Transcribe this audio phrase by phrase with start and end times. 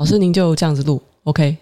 [0.00, 1.54] 老师您就这样子录，OK？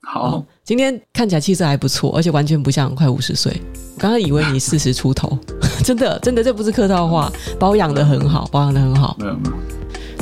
[0.00, 3.52] 好、嗯，今天看起来气色还不错，而且完全不像快五十岁。
[3.96, 5.36] 我刚刚以为你四十出头，
[5.82, 9.16] 真的真的这不是客套话，保养的很好，保养的很好。
[9.18, 9.56] 没有没有，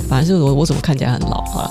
[0.09, 1.69] 反正是我我怎么看起来很老啊？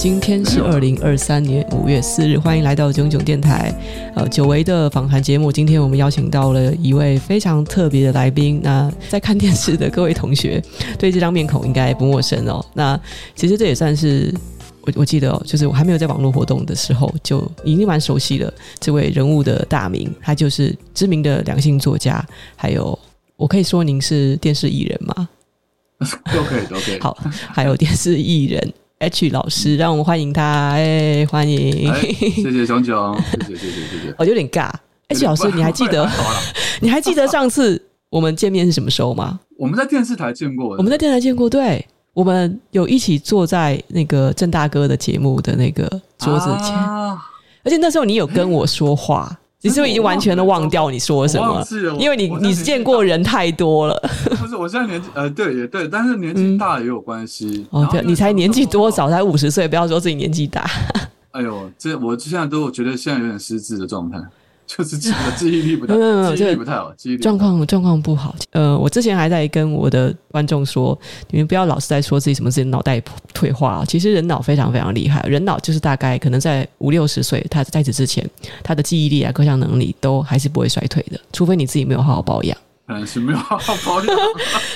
[0.00, 3.70] 今天是二零二三年五月四日，欢迎来到囧囧电台，
[4.16, 5.52] 呃，久违的访谈节目。
[5.52, 8.58] 今天我们邀请到了一位非常特别的来宾。
[8.64, 10.58] 那在看电视的各位同学，
[10.98, 12.64] 对这张面孔应该不陌生哦。
[12.72, 12.98] 那
[13.36, 14.34] 其实这也算是
[14.80, 20.10] 我我记得哦，就是我还没有在网络活动的时候，就已经蛮熟悉了这位人物的大名。
[20.22, 22.26] 他就是知名的两性作家，
[22.56, 22.98] 还有
[23.36, 25.28] 我可以说您是电视艺人吗？
[26.32, 26.98] 都可以，都可以。
[27.00, 27.14] 好，
[27.52, 28.72] 还有电视艺人。
[29.00, 33.16] H 老师，让我们欢迎他，哎，欢迎，哎、谢谢熊熊，
[33.48, 34.14] 谢谢谢谢谢谢。
[34.18, 34.70] 我 有点尬
[35.08, 36.06] ，H 老师，你还记得？
[36.82, 39.40] 你还记得上次我们见面是什么时候吗？
[39.56, 47.18] 我们在电视台见过，我们在电视台见过，对，我们有一起坐在那个郑大哥的节目的那个桌子前，啊、
[47.64, 49.34] 而且那时候你有跟我说话。
[49.62, 51.62] 你是不是已经完全的忘掉你说什么？
[51.98, 54.10] 因为你你见过人太多了。
[54.38, 57.66] 不是，我现在年纪呃，对也对，但是年纪大也有关系。
[57.70, 59.10] 哦，对，你才年纪多少？
[59.10, 60.64] 才五十岁，不要说自己年纪大。
[61.32, 64.18] 哎呦，这我现在都觉得现在有点失智的状态。
[64.76, 65.94] 就是记忆记忆力不太，
[66.36, 68.36] 记忆力不太好，记忆力状况状况不好。
[68.52, 70.96] 呃，我之前还在跟我的观众说，
[71.30, 73.02] 你们不要老是在说自己什么自己脑袋
[73.34, 73.84] 退化。
[73.88, 78.24] 其实人脑非常非常厉害，人脑就是大概可能在五六十岁，他在此之前，
[78.62, 82.56] 他的记忆力啊，各项能力都还是不会衰退的，除非你自己没有好好保养。
[82.86, 84.16] 嗯， 是没有好好保养。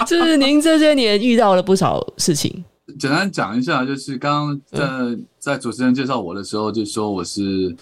[0.09, 2.65] 就是您这些年遇到了不少事情。
[2.99, 7.77] 简单讲一下，就是刚刚在、嗯、在主持人介绍我的时候，就说我是。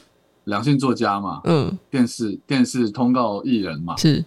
[0.45, 4.25] 两性作家嘛，嗯，电视电视通告艺人嘛，是。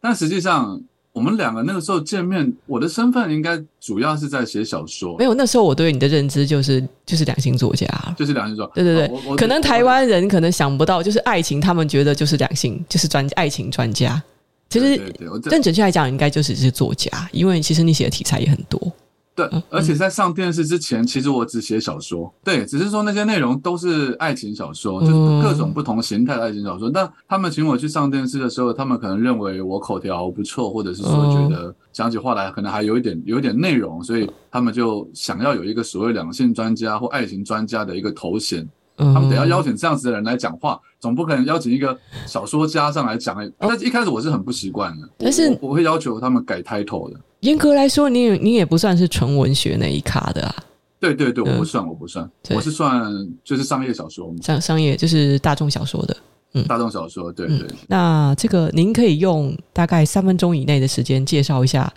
[0.00, 0.80] 但实际上，
[1.12, 5.16] 我们两个那个时候见面，我的身份应该主要是在写小说。
[5.18, 8.72] 没有，那时候我对你的认知就是就是两性作家，就是两性作家。
[8.74, 14.22] 对对对，可能台湾人可能想不到，就是爱情，他们觉得就是两性，就是专爱情专家。
[14.68, 15.12] 其实，
[15.50, 18.80] 但准确来讲，应该就是是作家，因为其实你写的题材也很多。
[19.38, 22.28] 对，而且在上电视之前，其实我只写小说。
[22.42, 26.90] 对，只是说那些内容都是爱情小说，就是各种不同形态的爱情小说。
[26.90, 38.68] 但他们请我去上电视的时候，他们可能认为我口条不错，或者是说觉得讲起话来可能还有一点有一点内容，所以他们就想要有一个所谓两性专家或爱情专家的一个头衔。
[38.96, 43.36] 他们得要邀请这样子的人来讲话，总不可能邀请一个小说家上来讲。
[43.56, 47.20] 但一开始我是很不习惯的，但是我会要求他们改 title 的。
[47.40, 50.54] 严格来说，你你也不算是纯文学那一咖的啊。
[51.00, 53.04] 对对对，我不算，我不算，我是算
[53.44, 56.16] 就是商业小说嘛，商商业就是大众小说的，
[56.54, 57.68] 嗯，大众小说，对对，对。
[57.86, 61.92] 那这个您可以用大概三分钟以内的时间介绍一下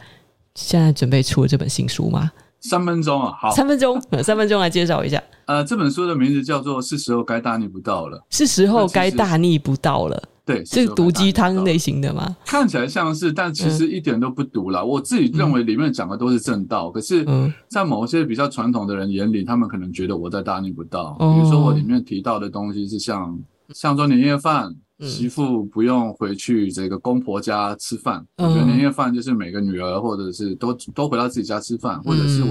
[0.53, 2.31] 现在准备出的这本新书吗？
[2.59, 5.19] 三分钟啊，好，三分钟， 三分钟来介绍一下。
[5.45, 10.21] 呃，这本书的名字叫做《是时候该大逆不道了》，是时候该大逆不道了。
[10.51, 12.35] 对，是毒鸡汤类型的吗？
[12.45, 14.81] 看起来像是，但其实一点都不毒啦。
[14.81, 17.25] 嗯、我自己认为里面讲的都是正道，嗯、可是，
[17.69, 21.15] 在某些比较传统的人眼里，他们可能觉得我在大逆不道。
[21.19, 23.39] 嗯、比如说，我里面提到的东西是像，
[23.73, 28.25] 像说年夜饭，媳妇不用回去这个公婆家吃饭。
[28.35, 32.43] 嗯、我觉得年夜饭就是每个女儿或者是都都回到自己家吃饭，或者是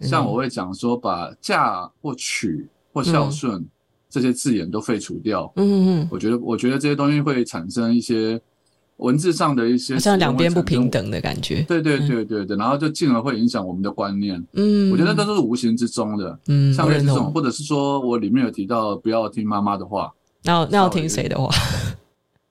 [0.00, 3.64] 像我会讲说，把嫁或娶或孝顺。
[4.08, 8.40] 嗯这些字眼都废除掉，嗯嗯，我觉得，我觉得这些东西会产生一些
[8.98, 20.10] 文字上的一些像两边不平等的感觉，对对对对对，然后就进而会影响我们的观念，嗯，我觉得这都是无形之中的，嗯，像这种，或者是说我里面有提到不要听妈妈的话，
[20.44, 21.50] 那那要听谁的话？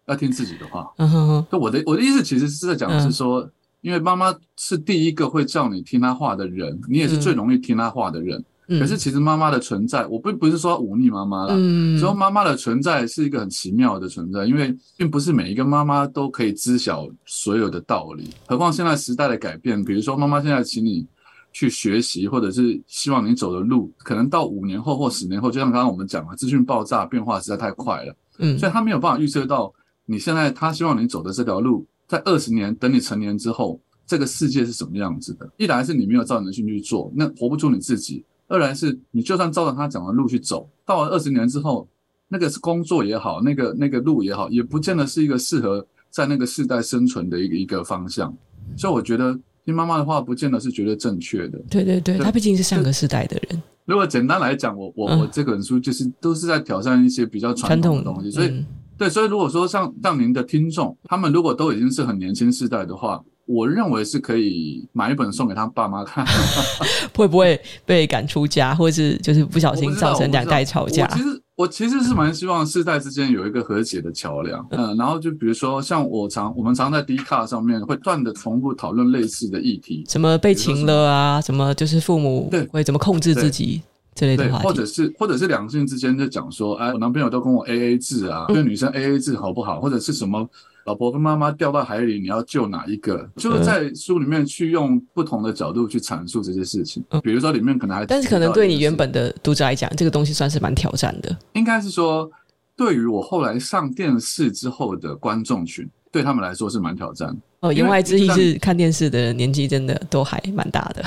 [0.07, 1.47] 要听自己的话，嗯哼哼。
[1.49, 3.49] 就我的我的意思其实是在讲的是说，
[3.81, 8.43] 因为妈妈是第一个会叫你听她话的人，你也是最容易听她话的人。
[8.67, 11.53] 可是其实妈妈的存在，我并不是说忤逆妈妈啦。
[11.55, 18.29] 嗯，说妈妈的存在是一个很奇妙的存在，因为并不是每一个妈妈都可以知晓所有的道理。
[18.47, 21.05] 何况现在时代的改变，比如说妈妈现在请你
[21.53, 28.15] 去学习，或者是希望你走的路，可能到五年后或十年后，就像刚刚我们讲的，资讯爆炸变化实在太快了。
[28.39, 29.71] 嗯，所以他没有办法预测到
[30.05, 35.47] 你现在他希望你走的这条路，在二十年等你成年之后，这个世界是什么样子的。
[35.57, 38.23] 一来是你没有照你的兴趣去做，那活不出你自己。
[38.47, 41.87] 二来是你就算照着他讲的路去走，到了二十年之后，
[42.27, 48.35] 那个是工作也好，那个那个路也好，也不见得是一个适合在那个世代生存的一个一个方向。
[48.77, 51.59] 所以我觉得听妈妈的话，不见得是绝对正确的。
[51.69, 53.61] 对对对，他毕竟是上个世代的人。
[53.85, 58.65] 如果简单来讲，我我我这本书就是都是在挑战一些比较传统的东西，所以
[58.97, 66.25] 对，所以如果说像让您的听众，他们如果都已经是很年轻世代的话，我认为是可以买一本送给他爸妈看，
[67.15, 71.07] 会不会被赶出家，或是就是不小心造成两代吵架？
[71.07, 74.65] 其实我其实是蛮希望世代之间有一个和解的桥梁。
[74.71, 83.81] 嗯，然后就比如说像我常我们常在 D 卡上面会断的重复讨论类似的议题，什么被情了啊，什么就是父母对会怎么控制自己。
[84.17, 89.81] 这类的话题，或者是或者是两性之间就讲说，哎，我男朋友都跟我 A A 制啊，对女生 A A 制好不好？
[89.81, 90.49] 或者是什么，
[90.85, 93.27] 老婆跟妈妈掉到海里，你要救哪一个？
[93.37, 97.03] 就是在书里面去用不同的角度去阐述这些事情。
[97.23, 101.35] 比如说里面可能还，但是可能对你原本的读者来讲，这个东西算是蛮挑战的。
[101.53, 102.29] 应该是说，
[102.77, 107.35] 对于我后来上电视之后的观众群，对他们来说是蛮挑战。
[107.61, 111.03] 哦，言外之意是看电视的人年纪真的都还蛮大的。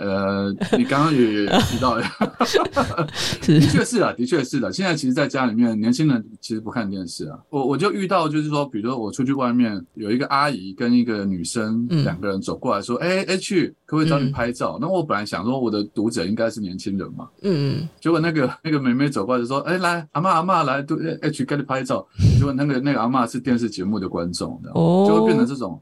[0.00, 2.00] 呃，你刚刚也提到，
[3.44, 4.72] 的确是啊，的确是的。
[4.72, 7.38] 现在其实，在家里面，年轻人其实不看电视啊。
[7.50, 17.28] 我我就遇到，就是说，比如说我出去外面，有一个阿姨跟一个女生两个人走过来说：“哎哎，去，可不可以找你拍照？”那我本来想说，我的读者应该是年轻人嘛。
[17.42, 17.88] 嗯嗯。
[18.00, 22.06] 结果那个 那个妹妹走过来就说：“哎，来，阿嬷阿嬷来，对哎去给你拍照。”
[22.38, 25.78] 结果那个那个阿嬷是电视节目的观众，哦，就会变成这种。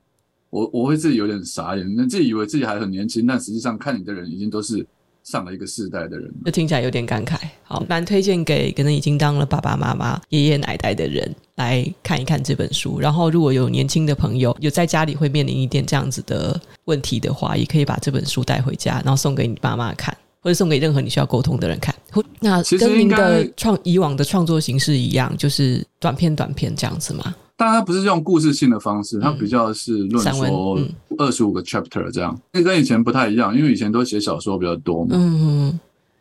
[0.50, 4.86] 我我会自己有点傻眼，那自己以为自己还很年轻，但实际上看你的人已经都是
[5.22, 7.36] 上了一个世代的人，就听起来有点感慨。
[7.62, 12.98] 好，蛮推荐给可能已经当了爸爸妈妈、爷爷奶奶的人来看一看这本书。
[12.98, 21.94] 然后，如果有年轻的朋友有在家里会面临一点这样子的问题的话，也可以把这本书带回家，然后送给你爸妈看，或者送给任何你需要沟通的人看。
[22.40, 27.34] 那跟您的创以往的创作形式一样，就是短片短片这样子吗？
[27.58, 30.78] 但它不是用故事性的方式，它比较是论说
[31.18, 35.10] 二十五个 chapter 这样，那、嗯、跟以前不太一样，因为以前都写小说比较多嘛。
[35.14, 35.80] 嗯嗯。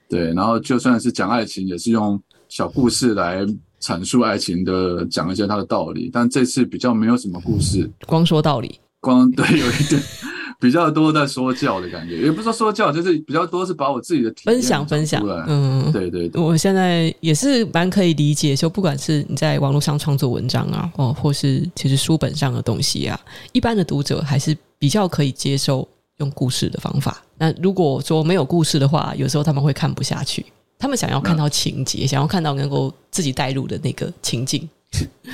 [0.09, 2.19] 对，然后就算是讲爱情，也是用
[2.49, 3.45] 小故事来
[3.79, 6.09] 阐述爱情的，讲一些它的道理。
[6.11, 8.79] 但这次比较没有什么故事，光说道理。
[8.99, 10.01] 光对，有一点。
[10.59, 15.23] 比较多在说教的感觉，也不是说说教，就是比较多是把我自己的分享分享。
[15.47, 23.19] 嗯，对对对，我现在也是蛮可以理解，就不管是你在网络上创作文章啊，哦，或是其实书本上的东西啊，
[23.51, 25.87] 一般的读者还是比较可以接受
[26.17, 27.23] 用故事的方法。
[27.37, 30.43] 那如果说没有故事的话，有时候他们会看不下去，
[30.79, 34.67] 他们想要看到情节，嗯、想要看到能够自己带入的那个情境。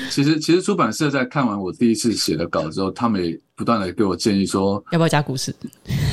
[0.10, 5.54] 其实，其实出版社在看完我第一次写的稿之后，他们也不断的给我建议说，要不要加故事？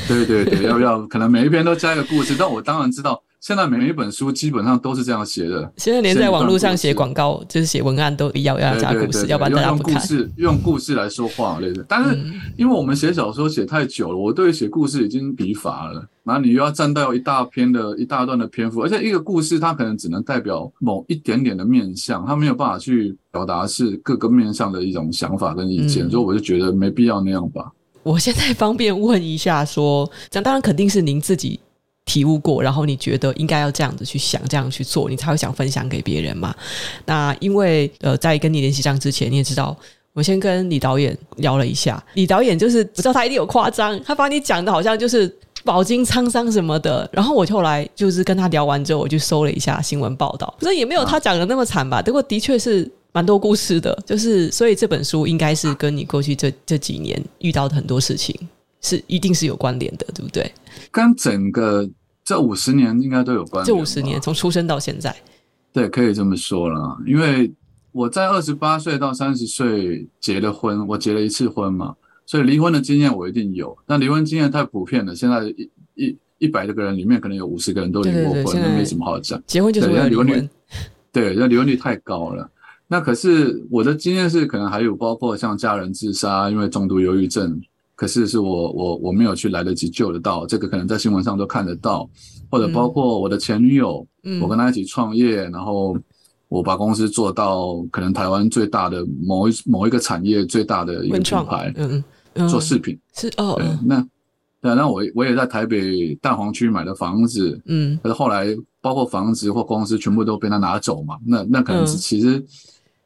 [0.07, 1.05] 对对对，要不要？
[1.07, 2.35] 可能每一篇都加一个故事。
[2.37, 5.71] 但我当然知道，现在每一本书基本上都是这样写的。
[5.77, 9.93] 现在连在网络上写广告，就是写文案，都要要加故事，要不然大家不看。
[9.93, 11.83] 用故事，用故事来说话类的。
[11.87, 12.17] 但是，
[12.57, 16.07] 因为我们写小说写太久了，我对写故事已经疲乏了。
[16.23, 27.71] 然后你又要占到一大篇的一大段的篇幅，而且一个故事它可能只能代表某一点点的面向，它没有办法去表达是各个面向的一种想法跟意见，嗯、所以我就觉得没必要那样吧。
[28.03, 31.59] 我现在方便问一下说，说这样当然肯定是您自己
[32.05, 36.53] 体悟过，然后你觉得应该要这样子去想，这样去做，你才会想分享给别人嘛？
[37.07, 39.75] 那因为呃，在跟你联系上之前，你也知道，
[40.13, 45.35] 我先跟李导演聊了一下，李导演就是我知道他一定有夸张，他把你讲的好像就是。
[45.63, 52.01] 饱经沧桑什么的，然后我后来就是跟他聊完之后，我就搜了一下新闻报道，不是也没有他讲的那么惨吧？
[52.01, 58.35] 不过的确是蛮多故事的，就是所以这本书应该是跟你过去这这几年遇到的很多事情
[58.81, 60.51] 是一定是有关联的，对不对？
[60.89, 61.87] 跟整个
[62.23, 63.65] 这五十年应该都有关联。
[63.65, 65.15] 这五十年从出生到现在，
[65.73, 66.97] 对，可以这么说了。
[67.05, 67.51] 因为
[67.91, 71.95] 我在二十八岁到三十岁结了婚，我结了一次婚嘛。
[72.25, 75.15] 所以离婚的经验我一定有，但离婚经验太普遍了。
[75.15, 79.41] 现在一一一百个人里面，可能有五十个人都离过婚，那没什么好讲。
[79.45, 80.49] 结婚就是为了离婚。
[81.11, 82.49] 对，那离婚率太高了。
[82.87, 87.61] 那可是我的经验是，可能还有包括像家人自杀，因为重度忧郁症，
[87.95, 92.09] 可是是我我我没有去来得及救得到，这个可能在新闻上都看得到。
[92.49, 95.97] 或者包括我的前女友，嗯、我跟她一起创业，然后
[96.51, 102.03] 我把公司做到可能台湾最大的某一某一个产业最大的一个品牌，嗯
[102.33, 102.49] 嗯。
[102.49, 104.07] 做饰品、嗯、是哦，对，那
[104.61, 108.47] 对，那我我也在台北蛋黄区买的房子，嗯，可是后来
[108.79, 112.41] 包括房子或公司全部都被他拿走嘛，那那可能是其实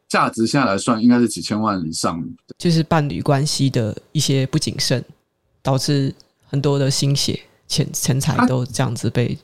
[0.08, 2.24] 价值现在来算应该是几千万以上，
[2.58, 5.04] 就是伴侣关系的一些不谨慎，
[5.64, 6.14] 导致
[6.48, 9.38] 很多的心血钱钱财都这样子被、啊、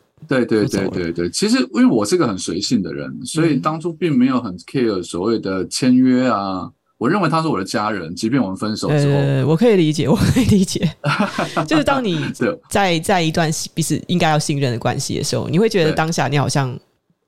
[0.46, 6.72] 对对对对对，其实因为我是个很随性的人，所以当初并没有很 care 所谓的签约啊。
[6.98, 10.88] 我认为他是我的家人，即便我们分手之后，呃，我可以理解，我可以理解，
[11.68, 12.32] 就是当你
[12.70, 16.78] 在在一段彼此应该要信任的关系的时候，你会觉得当下你好像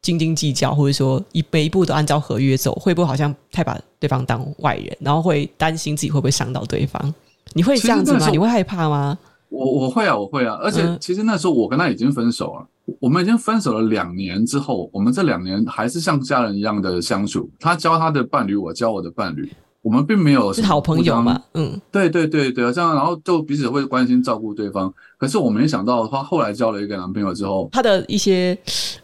[0.03, 7.11] 斤斤计较，或者说一每一步都按照合约走，会不会好像太把对方当外人，然后会担心自己会不会伤到对方？
[7.53, 8.29] 你会这样子吗？
[8.29, 9.17] 你会害怕吗？
[9.49, 12.67] 我我会啊，我会啊，而且其实那时候我跟他已经分手了，嗯、
[12.99, 17.49] 我们已经分手了两年之后，我们这两年还是像家人一样的相处。
[17.59, 19.51] 他教他的伴侣，我教我的伴侣。
[19.81, 24.93] 我们并没有是好朋友嘛，嗯，对对对对，这样然后就彼此会关心照顾对方。
[25.17, 28.57] 可是我没想到，他后来交了一个男朋友之后，他的一些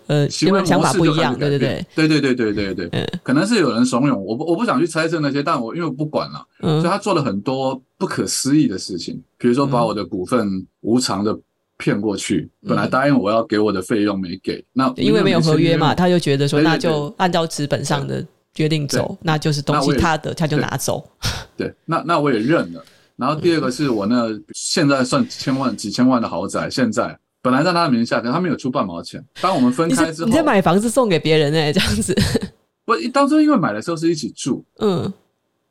[0.08, 11.38] 呃行为想法不一样，对对对，对对对对对对对，可能是有人怂恿，我不我不想去猜测那些，但我因为我不管了，所以他做了很多不可思议的事情，比如说把我的股份无偿的
[11.80, 18.24] 骗过去，本来答应我要给我的费用没给，那因为没有合约嘛，他就觉得说那就按照纸本上的。
[18.52, 21.08] 决定走，那就是东西他的，他就拿走。
[21.56, 22.84] 对，那那我也认了。
[23.16, 29.24] 然后第二个是我那现在算千万几千万的豪宅，现在本来在他的名下，可他没有出半毛钱。
[29.40, 32.14] 当我们分开之后，你在买房子送给别人哎，这样子。
[32.84, 35.14] 不，当初因为买的时候是一起住，嗯，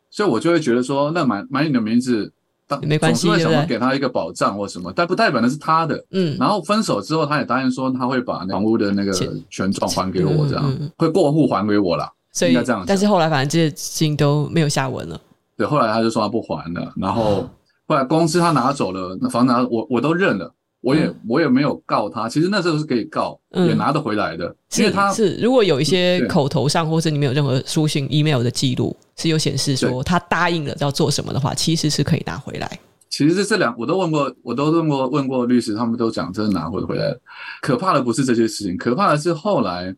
[0.08, 2.32] 所以我就会觉得说，那买买你的名字，
[2.68, 6.04] 当没关系，总是会想给他一个保障或什么，但不代表那是他的。
[6.12, 9.12] 嗯，然后分手之后，他也答应说他会把房屋的那个
[9.48, 12.12] 权状还给我，这样会过户还给我啦。
[12.30, 12.56] 所以，
[12.86, 15.18] 但是后来反正这些事情都没有下文了。
[15.56, 17.48] 对，后来他就说他不还了，然后
[17.88, 22.28] 后来公司他拿走了，那房子我我都认了，我也我也没有告他。
[22.28, 32.78] 其实那时候是可以告，也拿得回来的，因为他是如果有一些口头上或者你没有任何书信、email 的记录是有显示说他答应了要做什么的话，其实是可以拿回来。
[33.08, 37.16] 其实这这两我都问过，我都问过问过律师，他们都讲真的拿回回来。
[37.60, 39.94] 可怕的不是这些事情，可怕的是后来。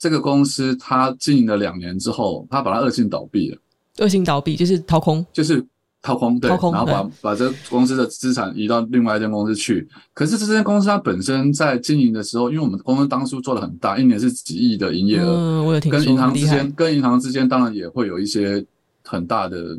[0.00, 3.58] 这个公司它经营了两年之后，它把它恶性倒闭了。
[3.98, 5.60] 恶性倒闭就是掏空，就是
[6.08, 9.86] 掏空，对，掏空，然后把把这公司的资产移到另外一间公司去。
[10.14, 18.64] 可是这间公司它本身在经营的时候，因为我们公司当初做的很大，一年是几亿的营业额，嗯，我有听说，跟银行之间，跟银行之间当然也会有一些
[19.04, 19.78] 很大的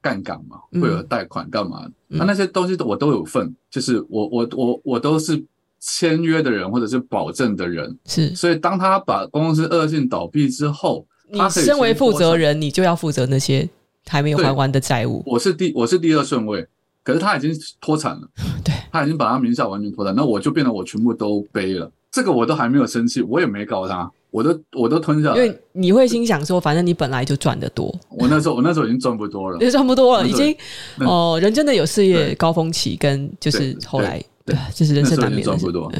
[0.00, 1.86] 杠杆嘛，会有贷款干嘛？
[2.08, 5.44] 那、嗯、那些东西我都有份，就是我我我我都是。
[5.78, 13.68] 签约的人或者是保证的人是，所以当他把公司恶性倒闭之后，你身为负责人，你就要负责那些
[14.08, 15.22] 还没有还完的债务。
[15.26, 16.66] 我是第我是第二顺位，
[17.02, 18.28] 可是他已经脱产了，
[18.64, 21.90] 对，他已经把他名下完全脱产，那我就变得我全部都背了。
[22.10, 25.36] 这个我都还没有生气，我也没告他，我都我都吞下来。
[25.36, 27.94] 因为你会心想说，反正你本来就赚得多。
[28.10, 30.56] 我那时候我那时候已经赚不多了，也 赚不多了，已经
[31.00, 34.22] 哦，人真的有事业高峰期，跟就是后来。
[34.46, 35.46] 对，就是人生难免的。
[35.46, 35.92] 赚不多，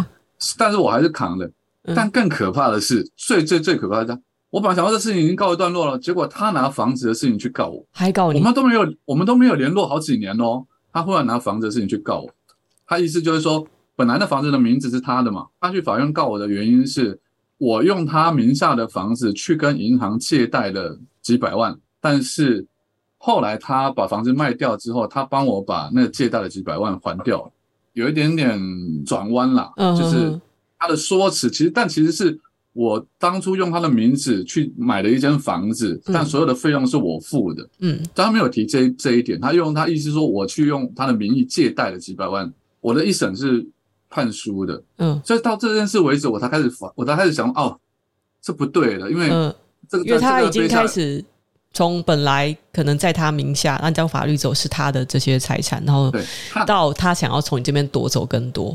[0.56, 1.50] 但是我还是扛的。
[1.96, 8.38] 但更可怕的是，最最最可怕的是，我本来想说这事情已经告一段落了，结果他拿房子的事情去告我，还告你。
[8.38, 10.64] 我们都没有，我们都没有联络好几年哦。
[10.92, 12.30] 他忽然拿房子的事情去告我，
[12.86, 17.20] 他意思就是说，本来那房子的名字是他的嘛，他去法院告我的原因是
[17.58, 22.66] 我用他名下的房子去跟银行借贷了几百万，但是
[23.18, 27.50] 后来他把房子卖掉之后，他帮我把那个借贷的几百万还掉了。
[27.92, 28.58] 有一点点
[29.04, 30.40] 转弯啦，就是
[30.78, 32.38] 他的说辞，其实但其实是
[32.76, 43.66] 我当初用他的名字去买了一间房子，但所有的费用是我付的，嗯，但他没有提这这一点，他用他意思说我去用他的名义借贷了几百万，我的一审是
[44.10, 47.80] 判输的，嗯，所以到这件事为止，我才开始我才开始想，哦，
[48.42, 49.28] 这不对了，因为
[49.88, 51.24] 这个因为他已经开始。
[51.72, 56.10] 从本来可能在他名下，按照法律走是他的这些财产，然后
[56.66, 58.74] 到他想要从你这边夺走更多，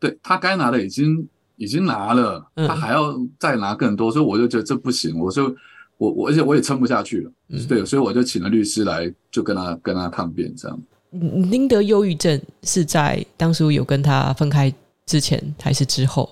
[0.00, 5.54] 对，他该拿的已经已经拿了，他还要再拿更多，所以我就觉得这不行，我说
[5.98, 7.30] 我我而且我也撑不下去了，
[7.68, 10.80] 对，所以我就请了律师来，就跟他跟他抗辩这样。
[11.10, 14.72] 您得忧郁症是在当初有跟他分开
[15.06, 16.28] 之前还是之后？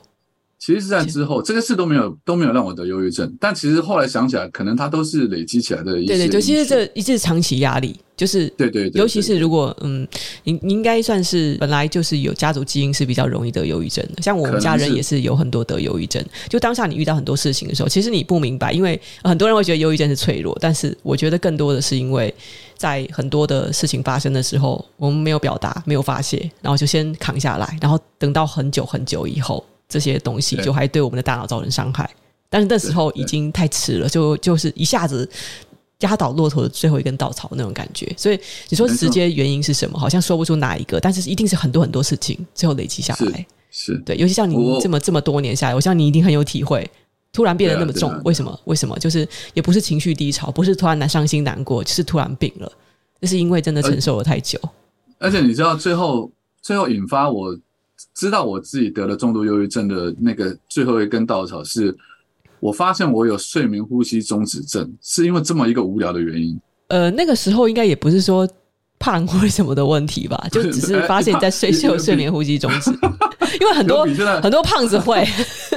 [0.65, 6.17] 其实是在之后，这个事都没有都没有让我得忧郁症，但其实后来想起来，可能它都是累积起来的一些。
[6.17, 10.07] 对对，就其实这一直长期压力，就是对对，尤其是如果嗯，
[10.45, 16.25] 你你应该算是本来就是有家族基因是比较容易得忧郁症的，像我们家人也是有很多得忧郁症。
[16.49, 22.33] 就当下你遇到很多事情的时候，其实你不明白，因为很多人会觉得忧郁症是脆弱，但是我觉得更多的是因为
[22.77, 29.65] 在很多的事情发生的时候，我们没有表达，没有发泄，然后就先扛下来，然后等到很久很久以后。
[29.93, 32.09] 这些东西就还对我们的大脑造成伤害，
[32.49, 35.29] 但是那时候已经太迟了，就就是一下子
[35.99, 38.11] 压倒骆驼的最后一根稻草那种感觉。
[38.17, 39.99] 所以你说直接原因是什么？
[39.99, 43.47] 好像说不出哪一个，但是一定是很多很多事情最后累积下来。
[43.71, 46.91] 是对，尤其像你这么这么多年下来，我想你一定很有体会。
[47.33, 48.61] 突然变得那么重，为什么？
[48.65, 48.99] 为什么？
[48.99, 52.71] 就是也不是情绪低潮，不是突然难伤心难过，就是突然病了。
[53.21, 54.59] 那是因为真的承受了太久。
[55.19, 56.31] 而且你知道，最后
[56.61, 57.59] 最后引发我。
[58.15, 61.97] 知道我自己得了重度忧郁症的那个最后一根稻草是，
[62.61, 66.59] 我发现我有睡眠呼吸中止症，是因为这么一个无聊的原因。
[66.89, 68.49] 呃，那个时候应该也不是说
[68.99, 72.91] 胖或什么的问题吧，就只是发现你在睡 觉睡眠呼吸中止，
[73.61, 74.05] 因为很多
[74.43, 75.27] 很多胖子会。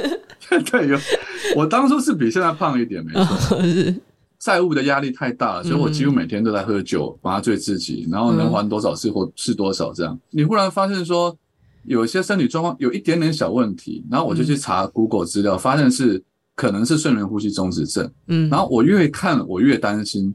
[0.70, 0.98] 对，有
[1.56, 3.60] 我当初是比现在胖一点，没错。
[4.38, 10.16] 债务的压力太大了，所以我几乎每天都在喝酒麻醉自己，然后能还多少是或是多少这样。
[10.30, 11.36] 你忽然发现说
[11.86, 16.22] 有一些身体状况有一点点小问题，然后我就去查 Google 资料，发现是。
[16.58, 20.34] 可能是睡眠呼吸中止症，嗯，然后我越看我越担心，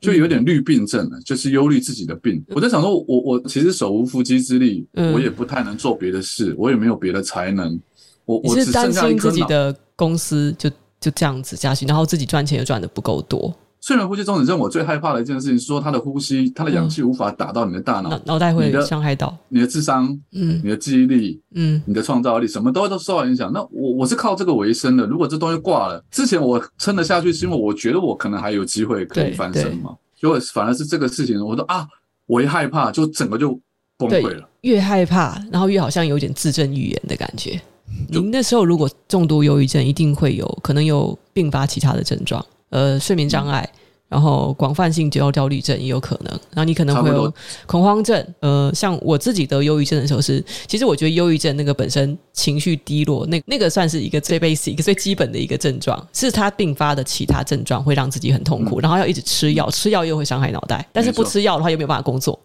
[0.00, 2.42] 就有点虑病症了，就是忧虑自己的病。
[2.56, 7.78] 我在想说，我我其实手无缚鸡之力，我也不太能做别的事，我也没有别的才能，
[8.24, 13.54] 我我是担心自己的公司就就这样子下去，然后自己赚钱又赚的不够多。
[13.80, 23.52] 睡眠呼吸中止症，我最害怕的一件事情是说，他的呼吸，他的氧气无法打到你的大脑，脑、嗯、袋会伤害到你的智商，嗯，你的记忆力，嗯，你的创造力，什么都都受到影响。
[23.52, 29.94] 那我我是靠这个为生的，如果这东西挂了，之前我撑得下去，是因为我觉得我可能还有机会可以翻身嘛。
[30.20, 31.86] 结果反而是这个事情，我说啊，
[32.26, 33.58] 我一害怕，就整个就
[33.96, 34.48] 崩溃了。
[34.62, 37.60] 越害怕，然后越好像有点自证预言的感觉。
[38.08, 42.44] 您那时候如果重度忧郁症，一定会有可能有并发其他的症状。
[42.70, 43.68] 呃，睡眠障碍，
[44.08, 47.32] 然后广泛性焦焦虑症也有可能，然后你可能会有
[47.66, 48.34] 恐慌症。
[48.40, 62.38] 呃，像我自己得忧郁症的时候是，其实我觉得忧郁症那个本身情绪低落，那那个算是一个最 basic、一个最基本的一个症状，是它并发的其他症状会让自己很痛苦，嗯、然后要一直吃药，吃药又会伤害脑袋，但是不吃药的话又没有办法工作。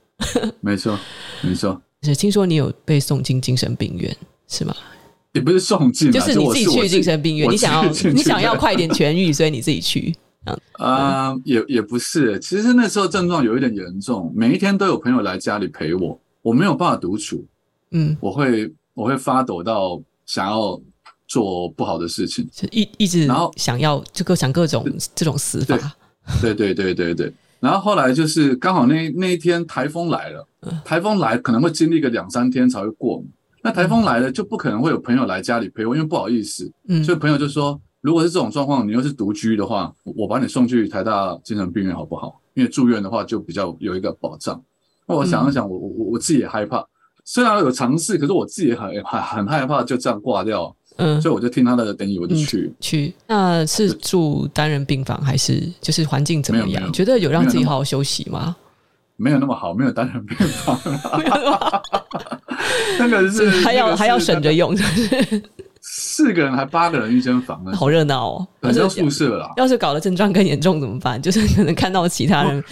[0.62, 0.98] 没错，
[1.42, 1.82] 没错。
[2.04, 4.14] 是听说你有被送进精神病院
[4.48, 4.76] 是吗？
[5.34, 10.16] 也不是送进，就是你自己去精神病院，你想要你想要快点痊愈，所以你自己去。
[10.74, 17.46] 啊、呃，也也不是，其实那时候症状有一点严重，每一天都有朋友来家里陪我，我没有办法独处，
[17.92, 20.78] 嗯，我会我会发抖到想要
[21.28, 24.86] 做不好的事情，一一直然后想要就各想各种
[25.16, 25.96] 这种死法，
[26.42, 30.46] 对对对对对，然后后来就是刚好那那一天台风来了，
[30.84, 33.24] 台风来可能会经历个两三天才会过。
[33.64, 36.70] 那台风来了，就不可能会有朋友来家里陪我，因为不好意思。
[36.90, 42.42] 嗯，所以朋友就说，如果是这种状况，你又是独居的话，我把你送去台大精神病院好不好？
[42.56, 44.62] 因为住院的话就比较有一个保障。
[45.08, 46.86] 那我想了想，我我我自己也害怕，
[47.24, 50.76] 虽然有尝试，可是我自己也很很很害怕就这样挂掉。
[50.98, 53.16] 嗯，所以我就听他的建议，我就去去。
[53.26, 56.92] 那是住单人病房还是就是环境怎么样？
[56.94, 58.56] 觉得有让自己好好休息吗？
[59.16, 60.78] 没有那么好，没有单人病房。
[63.00, 64.76] 那个是还要还要省着用，
[65.82, 69.52] 四个人还八个人一间房，好热闹哦，很像宿舍啦。
[69.58, 71.22] 要是搞得症状更严重怎么办？
[71.22, 72.64] 就是可能看到其他人，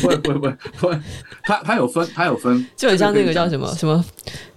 [0.00, 0.38] 不会不会
[0.78, 1.00] 不会，
[1.44, 4.04] 他他有分，他有分，就很像那个叫什么什么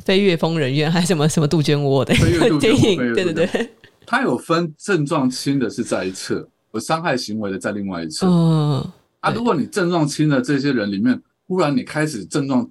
[0.05, 2.13] 飞越疯人院，还是什么什么杜鹃窝的
[2.59, 3.69] 电影，对对对，
[4.05, 8.25] 他有分症状轻的是在一侧，有伤害行为的在另外一侧。
[8.27, 12.67] 嗯啊，如果你症状轻的这些人里面，忽然你开始症状。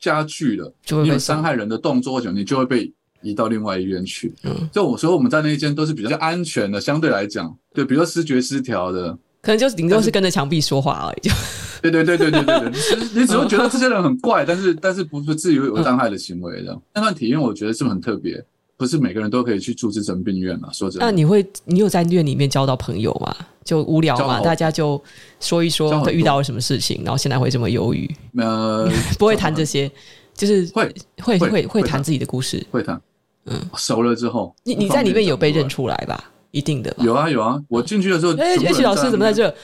[0.00, 4.32] 加剧了，就你有伤害人的动作，你就会被移到另外一边去。
[4.44, 11.28] 嗯，就我说我们在那一间都是比较安全的，相对来讲，对，比如说视觉失调的，可能就是顶多是跟着墙壁说话而已。
[11.28, 11.34] 就
[11.82, 12.70] 对对对对对对对，
[13.14, 16.76] 你 你只会觉得这些人很怪，但是但是不是至于有伤害的行为的。
[16.94, 18.44] 那段体验我觉得是很特别。
[18.76, 21.06] 不是每个人都可以去住精神病院嘛，说真的。
[21.06, 23.34] 那你会，你有在院里面交到朋友吗？
[23.64, 25.02] 就无聊嘛，大家就
[25.40, 28.08] 说一说会遇到了什么事情，然后现在会这么忧郁。
[28.36, 29.90] 呃， 不会谈这些，
[30.34, 33.00] 就是会会会会谈自己的故事，会谈。
[33.46, 36.30] 嗯，熟了之后，你你在里面有被认出来吧？
[36.50, 36.94] 一定的。
[36.98, 39.54] 有啊有啊，我进去的时候，哎，叶老师怎么在这？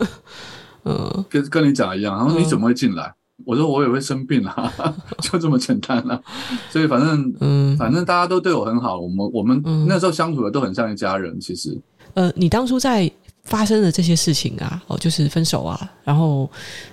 [0.84, 3.12] 嗯，跟跟你讲一样，然后你怎么会进来？
[3.44, 4.72] 我说我也会生病啊，
[5.20, 6.20] 就这么简单了。
[6.70, 8.98] 所以反正，嗯，反正大家都对我很好。
[8.98, 11.38] 我们我们那时候相处的都很像一家人。
[11.38, 11.78] 其实，
[12.14, 13.10] 呃，你当初在
[13.44, 16.50] 发生的这些事情啊，哦，就是分手啊，然后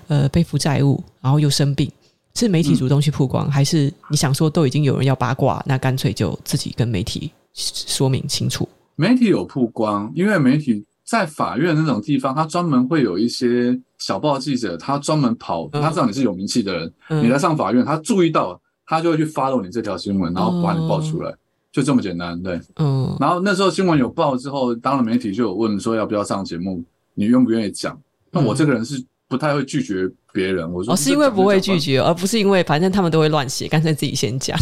[0.07, 1.89] 呃背负债务，然后又生病，
[2.35, 8.67] 是媒体主动去曝光，还是你想说都已经有人要八卦，那干脆就自己跟媒体说明清楚？
[8.95, 10.85] 媒体有曝光，因为媒体。
[11.13, 21.37] 在法院那种地方，他专门会有一些小报记者，他专门跑，他知道你是有名气的人，嗯、你来上法院，他注意到，他就会去 follow 你这条新闻，然后把你爆出来，哦、
[21.71, 22.59] 就这么简单，对。
[22.77, 23.15] 嗯。
[23.19, 27.95] 然后那时候新闻有报之后，当了媒体就有问说要不要上节目，你愿不愿意讲？
[28.31, 34.57] 那我这个人是不太会拒绝别人，我说哦，是因为不会拒绝，而不是因为反正他们都会乱写，干脆自己先讲。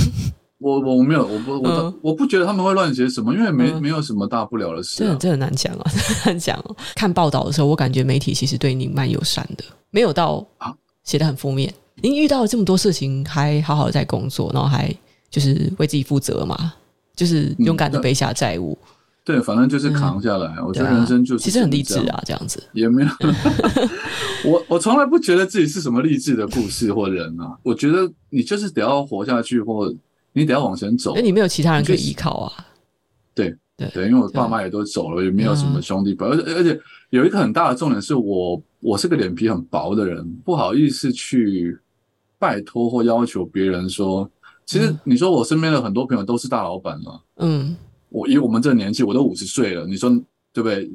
[0.62, 5.18] 我我没有，我不我、嗯、我不觉得他们会乱写什么，因为没、嗯、没有什么大不了的事、啊。
[5.20, 5.82] 这很难讲啊，
[6.24, 6.76] 很难讲哦。
[6.96, 11.74] 看报道的时候，我感觉媒体其实对你蛮友善的，没有到啊写得很负面。
[11.96, 14.96] 您遇到了这么多事情，还好好的在工作，然后还
[15.30, 16.74] 就是为自己负责嘛，
[17.16, 18.78] 就是勇敢的背下债务。
[19.24, 20.60] 对，对，反正就是扛下来。
[20.62, 23.10] 我觉得人生就是其实很励志啊，这样子也没有。
[24.46, 27.56] 我我从来不觉得自己是什么励志的故事或人啊。
[27.62, 29.94] 我觉得你就是得要活下去，或
[30.34, 31.14] 你得要往前走。
[31.16, 32.54] 那你没有其他人可以依靠啊？
[33.34, 36.34] 对对对，因为我爸妈也都走了，也没有什么兄弟朋友。
[36.34, 41.78] 而且而且有一个很大的重点是我，我是个脸皮很薄的人，不好意思去
[42.38, 44.30] 拜托或要求别人说。
[44.66, 47.76] 其实你说我身边的很多朋友都是大老板嘛，嗯。
[48.10, 50.10] 我以我们这年纪，我都五十岁了，你说
[50.52, 50.90] 对不对？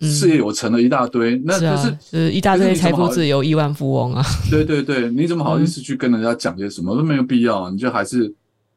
[0.00, 4.22] 事业有成了一大堆，那就是是一大堆财富自由亿万富翁啊！
[4.50, 6.96] 对对对，你怎么好意思去跟人家讲些什么？
[6.96, 8.34] 都没有必要，你就还是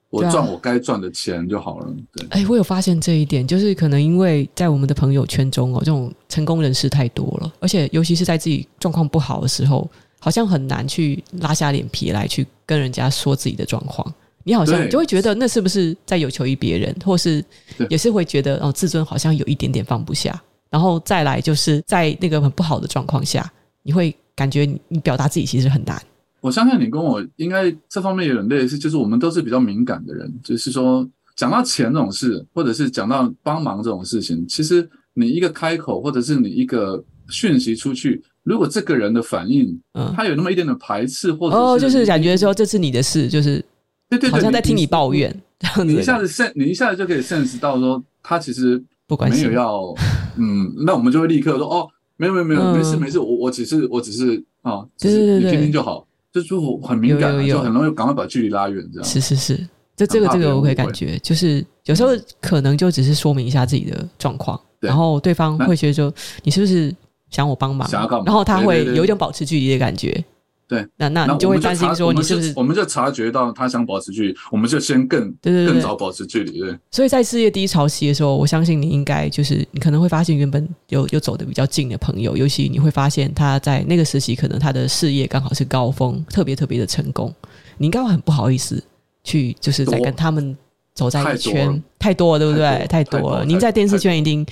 [0.09, 1.93] 我赚我该赚的钱就好了。
[2.13, 9.89] 对，哎，我有发现这一点，就是可能因为在我们的朋友圈中哦，这种成功人士太多了，而且尤其是在自己状况不好的时候，
[10.19, 14.13] 好像很难去拉下脸皮来去跟人家说自己的状况。
[14.43, 17.43] 你好像就会觉得那是不是在有求于别人，或是
[17.89, 20.41] 也是会觉得哦，自尊好像有一点点放不下。
[20.69, 23.51] 然后再来就是在那个很不好的状况下，
[23.83, 26.01] 你会感觉你表达自己其实很难。
[26.41, 43.63] 我相信你跟我应该这方面有点类似，就是我们都是比较敏感的人，就是说讲到钱这种事，或者是讲到帮忙这种事情，其实你一个开口，或者是你一个讯息出去，如果这个人的反应，嗯，他有那么一点点排斥，或者哦，就是感觉说这是你的事，就是。
[44.09, 45.83] 对对对，好像在听你抱怨这样子。
[45.83, 48.81] 你一下子 sense，你一下子就可以 sense 到说他其实
[49.29, 49.93] 没有要，
[50.39, 56.06] 嗯，那我们就会立刻说哦，没有没有没有，没事没事，我我只是我只是啊，就是你听听就好，
[56.41, 59.07] 就就很敏感，就很容易赶快把距离拉远这样。
[59.07, 62.09] 是是是，这这个这个我可以感觉，就是有时候
[62.41, 66.93] 可能就只是说明一下自己的状况，然后对方会觉得说你是不是
[67.29, 70.23] 想我帮忙，然后他会有一点保持距离的感觉。
[70.67, 72.53] 对，那那你就会担心说你是不是？
[72.55, 76.59] 我们就察觉到他想保持距离，我们就先更对对对更早保持距离。
[76.59, 87.33] 对，所以在事业低潮期的时候，我相信你应该就是你可能会发现原本有有走的比较近的朋友，尤其你会发现他在那个时期可能他的事业刚好是高峰，特别特别的成功，
[87.77, 88.83] 你应该会很不好意思
[89.23, 90.57] 去就是在跟他们。
[90.97, 92.87] 走在一圈太多了，对不对？
[92.87, 93.45] 太多了。
[93.45, 94.43] 您在电视圈一定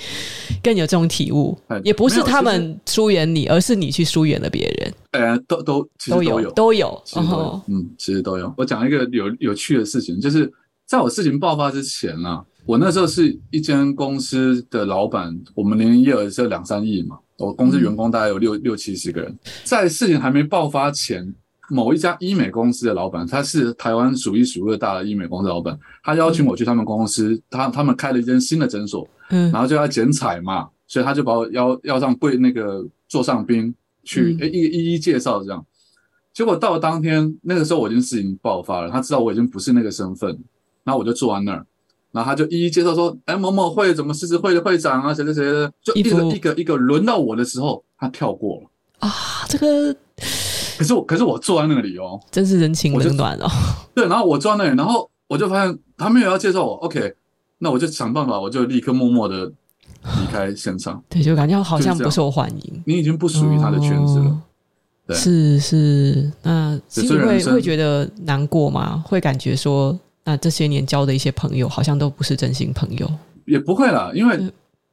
[0.62, 4.94] 更有这种体悟，也不是他们疏远你，而是你去疏远了别人。
[5.14, 7.04] 呃，都都都有都有，
[7.68, 8.54] 嗯，其实都有。
[8.56, 10.48] 我讲一个有有趣的事情，就是
[10.86, 21.34] 在我事情爆发之前啊，我那时候是一间公司的老板，我们年营业额是两三亿嘛，我公司员工大概有六六七十个人，在事情还没爆发前。
[21.70, 33.74] 某一家医美公司的老板，他是台湾数一数二大的医美公司老板，他邀请我去他们公司，他他们开了一间新的诊所，嗯，然后就要剪彩嘛，所以他就把我邀邀上贵那个座上宾
[34.04, 35.66] 去，诶，一一一介绍这样。
[36.34, 40.30] 结果到了当天，那个时候我已经事情爆发了，他知道我已经不是那个身份，
[40.84, 41.66] 然后我就坐在那儿，
[42.12, 48.70] 然后他就一一介绍说，哎，某某会怎么狮子会的会长啊，谁谁谁的，就一个一个一个轮到我的时候，他跳过了。
[49.00, 49.12] 啊，
[49.48, 49.96] 这个。
[50.78, 53.48] 可是我，可是我坐在那里哦，真是人情冷暖哦。
[53.94, 57.14] 对，然后我坐在那里，然后我就发现他没有要介绍我，OK，
[57.60, 61.02] 那我就想办法，我就立刻默默的离开现场。
[61.10, 64.26] 对，就感觉好像不受欢迎，你已经不属于他的圈子了。
[64.26, 64.42] 哦、
[65.08, 69.04] 对，是是，那心里会会觉得难过吗？
[69.08, 73.10] 会感觉说，那这些年交的一些朋友好像都不是真心朋友？
[73.46, 74.40] 也不会啦，因为。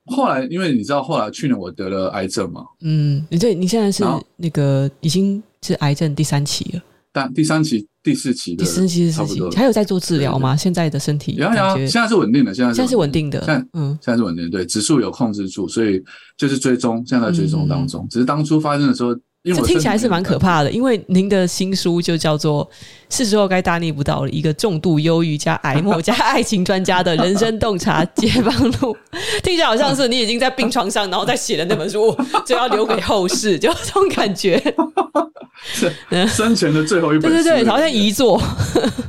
[0.06, 2.62] 后来，因为你知道，后来去年我得了癌症嘛。
[2.80, 4.04] 嗯，你这你现在是
[4.36, 6.82] 那个已经是癌症第三期了。
[7.12, 10.56] 但第三期、第四期的，第四期、第四期还有在做治疗吗？
[10.56, 11.34] 现在的身体？
[11.34, 13.38] 有有，现在是稳定的，现在现在是稳定的。
[13.44, 16.02] 现在嗯，现在是稳定的，对，指数有控制住，所以
[16.36, 18.06] 就是追踪，现在在追踪当中。
[18.08, 19.14] 只是当初发生的时候。
[19.44, 22.64] 这听起来是蛮可怕的，因为您的新书就叫做
[23.10, 28.96] 《是时候该大逆不道了》，一个重度忧郁加癌末加爱情专家的人生洞察 解放路，
[29.42, 34.62] 听起来好像是你已经在病床上，然后再写的那本书，就要留给后世，就这种感觉。
[35.74, 35.92] 是
[36.28, 38.40] 生前的最后一本书，对对对，好像遗作。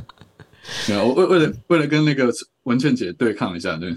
[0.88, 2.28] 没有，我为为了为了跟那个
[2.64, 3.94] 文倩姐对抗一下，对。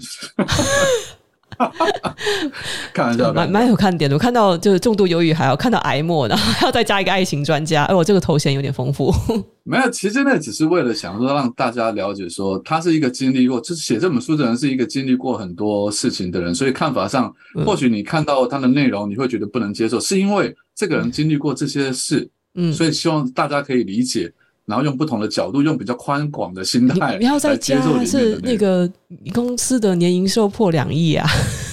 [2.94, 4.14] 开玩笑，蛮蛮有看点的。
[4.14, 7.84] 我看到就是重度忧郁，还要看到癌末，然后还要再加一个爱情专家。
[7.90, 9.12] 哎，我这个头衔有点丰富。
[9.64, 17.34] 没有，其实那只是为了想说让大家了解，说他是一个经历过，就是写这本书的人是一个经历过很多事情的人，所以看法上，
[17.66, 24.32] 或许你看到他的内容，你会觉得不能接受，是因为这个人经历过这些事，嗯，所以希望大家可以理解。
[24.68, 28.88] 然后用不同的角度，用比较宽广的心态，你要再加是那个
[29.32, 31.26] 公司的年营收破两亿啊！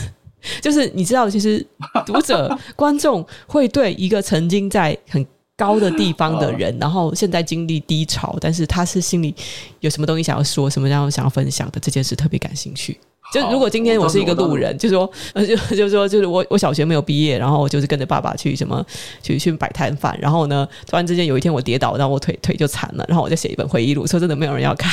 [0.61, 1.65] 就是你知道，其实
[2.05, 5.25] 读者 观众会对一个曾经在很
[5.57, 9.35] 高的地方的人，然后现在经历低潮，但是他是心里
[9.81, 12.97] 有什么东西想要说，什么样想要分享的这件事特别感兴趣。
[13.33, 18.85] 就如果今天我是一个路人，就说，就 就说，就是我我小学没有毕业，然后我就是跟着爸爸去什么
[19.21, 24.91] 去去摆摊贩，然后呢，突然之间有一天我跌倒，然后我腿腿就残了，然后我就写一本回忆录，说真的没有人要看，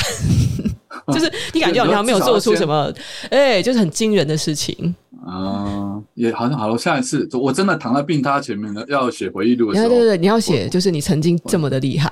[1.13, 2.91] 就是 你感觉好像没有做出什么，
[3.29, 4.95] 哎、欸，就是很惊人的事情。
[5.25, 6.77] 啊，也好像好了。
[6.77, 12.11] 下一次我真的躺在病榻前面了，要写回忆录的时候，对对对，你要写，就是你曾经这么的厉害，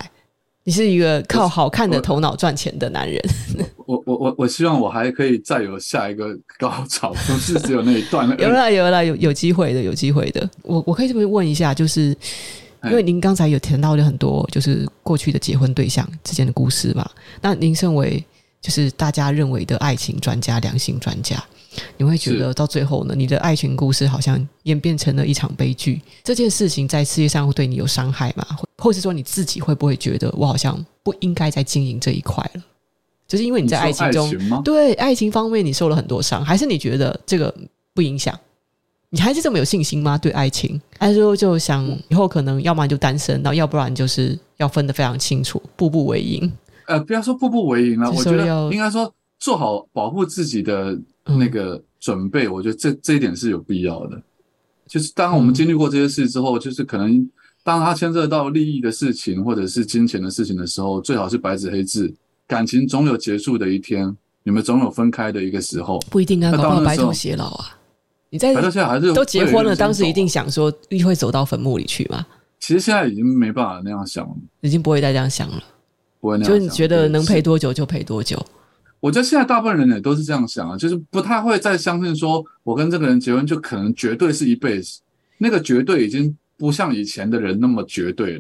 [0.64, 3.22] 你是一个靠好看的头脑赚钱的男人。
[4.22, 8.36] 我我希望我还可以再有下一个 高潮， 不是只有那一段了。
[8.38, 10.48] 有了有了有有机会的，有机会的。
[10.62, 12.16] 我我可以这么问一下，就是
[12.84, 17.10] 因为您刚才有谈到了很多，就是过去的结婚对象之间的故事嘛。
[17.42, 18.24] 那您身为
[18.62, 21.44] 就是大家认为的爱情专家、良心专家。
[21.98, 26.00] 你会觉得到最后呢，你的爱情故事好像演变成了一场悲剧。
[26.24, 28.46] 这件事情在世界上会对你有伤害吗？
[28.78, 32.62] 或是说你自己会不会觉得我好像不应该再经营这一块了？
[33.32, 37.56] 就是因为你在爱情中，爱对爱情方面你受了很多伤，还是你觉得这个
[37.94, 38.38] 不影响？
[39.10, 40.18] 你还是这么有信心吗？
[40.18, 46.52] 对爱情，还是说就想以后可能要么就单身，然后要不然就是要分得非常清楚，步步为营。
[46.88, 51.00] 呃，不要说步步为营了，我觉得应该说做好保护自己的。
[51.24, 54.20] 那个准备，我觉得这这一点是有必要的。
[54.88, 57.30] 就是当我们经历过这些事之后，就是可能
[57.64, 62.12] 当他牵涉到利益的事情或者是金钱的事情的时候，最好是白纸黑字。
[62.52, 65.98] 感情总有结束的一天，你们总有分开的一个时候。
[66.10, 67.78] 不一定啊，搞不好白头偕老啊。
[68.30, 72.28] 你在白头偕老还是都结婚了，当时一定想说你会走到坟墓里去吗？
[72.60, 75.64] 其实现在已经没办法那样想了，已经不会再这样想了。
[76.20, 78.38] 不会那样，就是你觉得能陪多久就陪多久。
[79.00, 85.00] 我觉得现在大部分人也都是这样想啊，就是不太会再相信说，我跟这个人结婚就可能绝对是一辈子。
[85.38, 88.40] 那个绝对已经不像以前的人那么绝对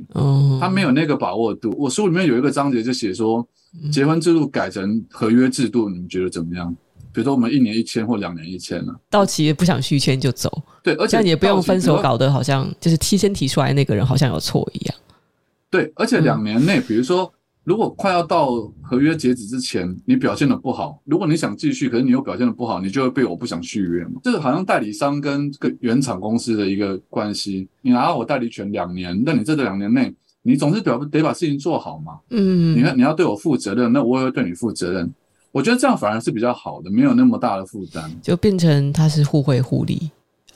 [0.59, 1.73] 他没有那个把握度。
[1.75, 3.43] 我书里面有一个章节就写说，
[3.91, 6.71] 结婚制度改成合约制度，你们觉得怎么样？
[7.11, 8.93] 比如说我们一年一签或两年一签呢？
[9.09, 10.61] 到期也不想续签就走。
[10.83, 14.95] 对，而且你也不用分手，搞得好像就是提前提出来那个人好像有错一样。
[15.71, 17.33] 对，而且两年内，比如说。
[17.63, 24.19] 如果快要到合约截止之前，你表现的不好，如果你想继续，可是你又表现的不好，你就会被我不想续约嘛。
[24.23, 27.67] 这个好像代理商跟这个原厂公司的一个关系。
[27.81, 32.13] 你拿到我代理权两年，那你这两年内，你总是表得把事情做好嘛。
[32.31, 35.13] 嗯，你看你要对我负责任，那我也会对你负责任。
[35.51, 40.09] 我觉得这样反而是比较好的，没有那么大的负担，就变成它是互惠互利。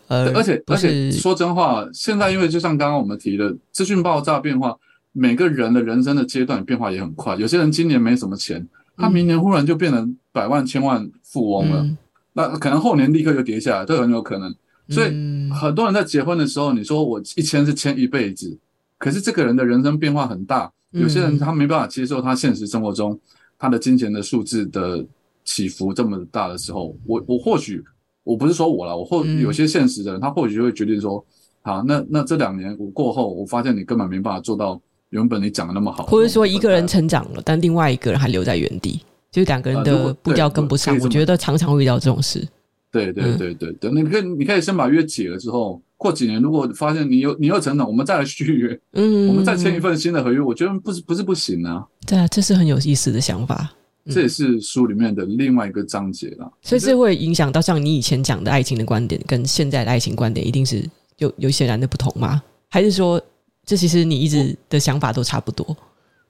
[0.08, 4.76] 呃，而且而且说真话，现在因为就像刚刚我们提的资讯爆炸变化。
[5.18, 11.98] 每个人的人生的阶段变化也很快，有些人今年没什么钱，他明年忽然就变成百万千万富翁了，嗯、
[12.34, 14.54] 那可能后年立刻就跌下来，都很有可能。
[14.90, 15.08] 所以
[15.54, 18.60] 很多人在结婚的时候，你说我一签是签一辈子，
[18.98, 23.18] 可是这个人的人生变化很大，有些人他没办法接受他现实生活中
[23.58, 25.06] 他的金钱的数字的
[25.46, 27.82] 起伏这么大的时候，我我或许
[28.26, 31.26] 我不是说我了，我或有些现实的人，他或许就会决定说，
[31.62, 34.82] 好，那那这两年我过后，我发现你根本没办法做到。
[35.16, 39.00] 原本你讲的那么好，或者说一个人成长了，但另外一个人还留在原地，
[39.32, 40.98] 就是两个人的步调跟不上。
[41.00, 42.46] 我觉得常常会遇到这种事。
[42.92, 51.86] 对对对对对，你可以你可以先把约解了之后，过几年如果发现你有你又成长，我们再来续约，嗯，我们再签一份新的合约，我觉得不是不是不行啊。
[52.06, 53.74] 对啊，这是很有意思的想法。
[54.10, 56.52] 这也是书里面的另外一个章节了。
[56.62, 60.84] 所以这会影响到像你以前讲的爱情的观点，跟现在的爱情观点，一定是
[61.20, 62.42] 有有显然的不同吗？
[62.70, 63.22] 还是说？
[63.66, 65.76] 这其实你一直的想法都差不多。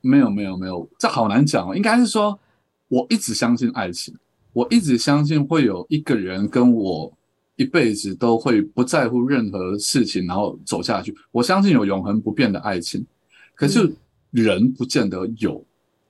[0.01, 1.75] 没有没有没有，这好难讲哦。
[1.75, 2.39] 应该是说，
[2.87, 4.13] 我一直相信爱情，
[4.53, 7.11] 我一直相信会有一个人跟我
[7.55, 11.15] 一辈子都会不在乎任何事情，然后走下去。
[11.31, 13.05] 我相信有永恒不变的爱情。
[13.55, 13.91] 可是
[14.31, 15.65] 人不见得有，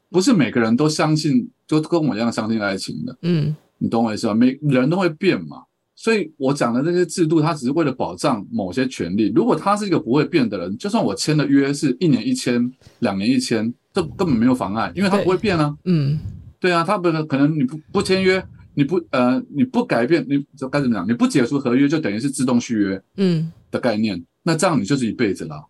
[0.10, 3.18] 不是每个人都相信，就跟我一样相信爱情的。
[3.22, 4.34] 嗯，你懂我意思吧？
[4.34, 5.64] 每人都会变嘛。
[5.96, 9.32] 所以我讲的这些制度，它只是为了保障某些权利。
[9.34, 15.76] 如果他是一个不会变的人，就算我签的约是一年一签、两年一签，这根本没有妨碍，因为他不会变啊。
[15.86, 16.20] 嗯，
[16.60, 21.08] 对啊，他不可可能你不不签约，你不呃你不改变，你就该怎么讲？
[21.08, 24.18] 你不解除合约，就等于是自动续约，嗯的概念。
[24.18, 25.66] 嗯、那这样你就是一辈子了。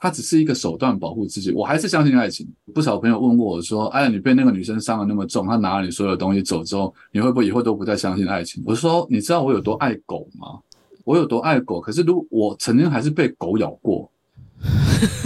[0.00, 2.46] 它只是一个手段保护自己，我还是相信爱情。
[2.72, 10.60] 不少朋友问过我说：“哎，你被那个女生伤的那么重，她拿了你所有东西走之后，你会不会以后都不再相信爱情？”我说：“你知道我有多爱狗吗？
[11.04, 11.80] 我有多爱狗？
[11.80, 14.08] 可是如果我曾经还是被狗咬过，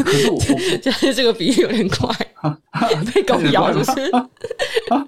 [0.02, 0.38] 可是我，
[0.80, 2.08] 这这个比喻有点快，
[3.12, 3.90] 被狗咬就是
[4.88, 5.04] 啊，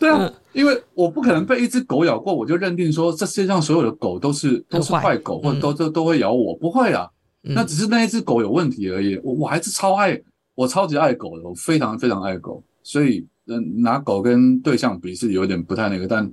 [0.00, 7.08] 对啊，因为我不可能被一只狗咬过，我就认定说这世界上所有的狗都是都是坏狗，或者都都都会咬我，不会啊。”
[7.44, 10.18] 那只是那一只狗有问题而已，我我还是超爱，
[10.54, 16.30] 我超级爱狗的，我非常非常爱狗，所以嗯，拿狗跟对象比是有点不太那个，但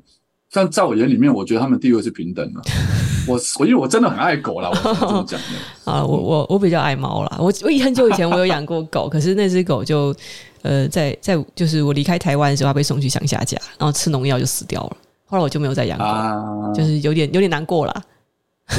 [0.54, 2.62] 但在我眼里面，我觉得他们地位是平等的。
[3.28, 5.48] 我我因为我真的很爱狗啦，我是这么讲的。
[5.92, 7.38] 啊，我我我比较爱猫啦。
[7.40, 10.16] 我我很久以前我有养过狗， 可是那只狗就
[10.64, 14.98] 呃在在就是我离开台湾的时候，它被送去乡下家，然后吃农药就死掉了。
[15.26, 18.04] 后来我就没有再养过，啊、就是有点有点难过啦。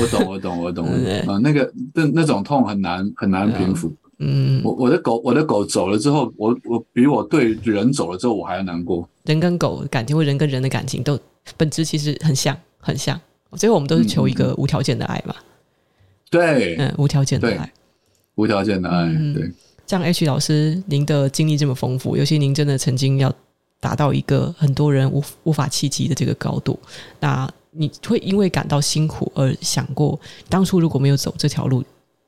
[0.00, 1.12] 我懂，我懂，我懂，我懂。
[1.28, 3.92] 啊、呃，那个那那种痛很难很难平复。
[4.18, 9.09] 嗯，我我的狗我的狗走了之后，我我比我对人走了之后我还要难过。
[9.24, 11.18] 人跟狗感情，或人跟人的感情都。
[11.57, 13.20] 本质其实很像，很像。
[13.57, 15.35] 最后我们都是求一个无条件的爱嘛。
[16.31, 17.72] 对，嗯，无条件的爱，
[18.37, 19.07] 无条件的爱。
[19.07, 19.50] 嗯、对，
[19.85, 23.35] 像 H 老师，您的经历这么丰富，尤其您真的曾经要
[23.81, 26.78] 达到一个很多人无无法企及的这个高度，
[27.18, 31.82] 那你会因为感到辛苦而想过，当初如果没有走这条路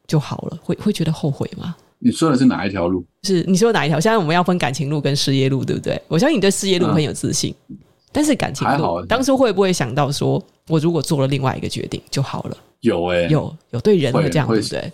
[0.06, 1.76] 就好了，会会觉得后悔吗？
[1.98, 3.04] 你说的是哪一条路？
[3.22, 4.00] 是你说哪一条？
[4.00, 6.00] 现在我们要分感情路跟事业路，对不对？
[6.08, 7.54] 我相信你对事业路很有自信。
[7.68, 7.76] 嗯
[8.16, 12.56] 但是感情路，当初会不会想到说，我如果做了另外一个决定就好了？
[12.78, 14.92] 有诶、欸，有有对人会这样，对不对？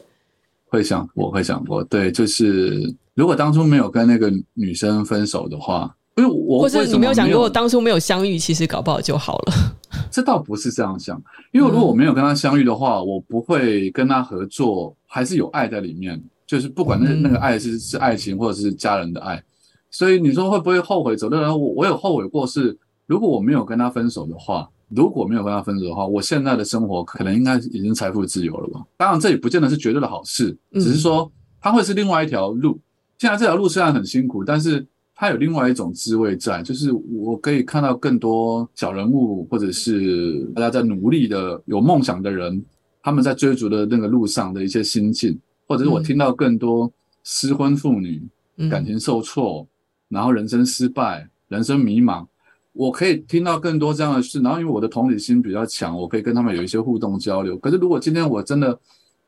[0.70, 9.52] 会想，我会想过，对，就是如果当初没有跟那个女生分手的话，因为我或者你没有想过当初没有相遇，其实搞不好就好了。
[10.10, 11.20] 这倒不是这样想，
[11.52, 19.42] 因为如果我没有跟他相遇的话，我不会跟他合作，还是有爱在里面，就是不管那那个爱是是爱情或者是家人的爱，
[19.90, 21.48] 所以你说会不会后悔走的人？
[21.48, 22.76] 我我有后悔过是。
[23.06, 28.80] 如果我没有跟他分手的话，如果没有跟他分手的话，我现在的生活可能应该已经财富自由了吧？
[28.96, 31.28] 当然，这也不见得是绝对的好事，只是说
[31.60, 32.78] 它会是另外一条路。
[33.18, 34.86] 现在这条路虽然很辛苦，但是
[35.20, 42.64] 它有另外一种滋味在，就是我可以看到更多小人物，或者是大家在努力的有梦想的人，
[43.02, 46.90] 他们在追逐的那个路上的一些心境，或者是我听到更多
[47.22, 48.22] 失婚妇女
[48.70, 49.68] 感情受挫，
[50.08, 52.26] 然后人生失败、人生迷茫。
[52.72, 57.58] 我可以听到更多这样的事，然后因为我的同理心比较强，我可以跟他们有一些互动交流。
[57.58, 58.80] 可是如果今天我真的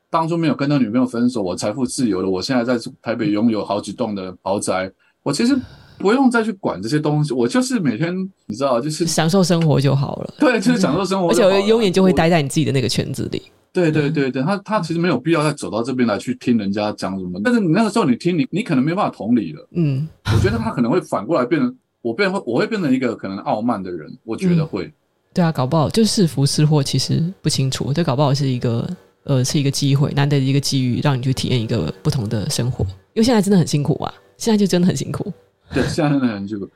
[0.09, 4.90] 当初没有跟那女朋友分手，我财富自由了，我现在在台北拥有好几栋的豪宅，
[5.22, 5.55] 我其实
[6.03, 8.15] 不用再去管这些东西，我就是每天
[8.47, 10.35] 你知道，就是享受生活就好了。
[10.38, 13.41] 对，就是享受生活，而且我永远就会待在你自己的那个圈子里。
[13.73, 19.67] 对对对对，他他其实没有必要再走到这边来去听人家讲什么，但是你那个时候你听你你可能没办法同理了。
[19.73, 21.75] 嗯，我觉得他可能会反过来变成。
[22.03, 24.87] 我变会，我会变成一个可能傲慢的人，我觉得会。
[24.87, 24.93] 嗯、
[25.35, 27.93] 对啊，搞不好就是是福是祸，其实不清楚。
[27.93, 28.85] 这搞不好是一个
[29.23, 32.85] 呃，是一个机会，难得的一个机遇，让你去体验一个不同的生活。
[33.15, 35.33] 因为现在真的很辛苦啊，现在就真的很辛苦。
[35.72, 36.68] 对，现在真的很辛苦，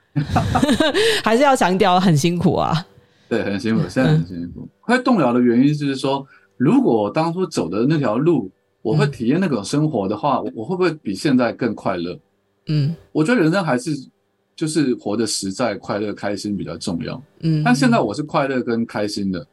[1.23, 2.87] 还是要强调很辛苦啊。
[3.29, 4.69] 对，很辛苦，现在很辛苦。
[4.81, 8.51] 会动摇的原因就是说，如果当初走的那条路，
[8.83, 12.19] 我会体验那种生活的话，嗯、我会不会比现在更快乐？
[12.69, 13.91] 嗯，我觉得人生还是。
[14.57, 17.23] 就是活得实在、快乐、开心比较重要。
[17.41, 19.47] 嗯，但现在我是快乐跟开心的，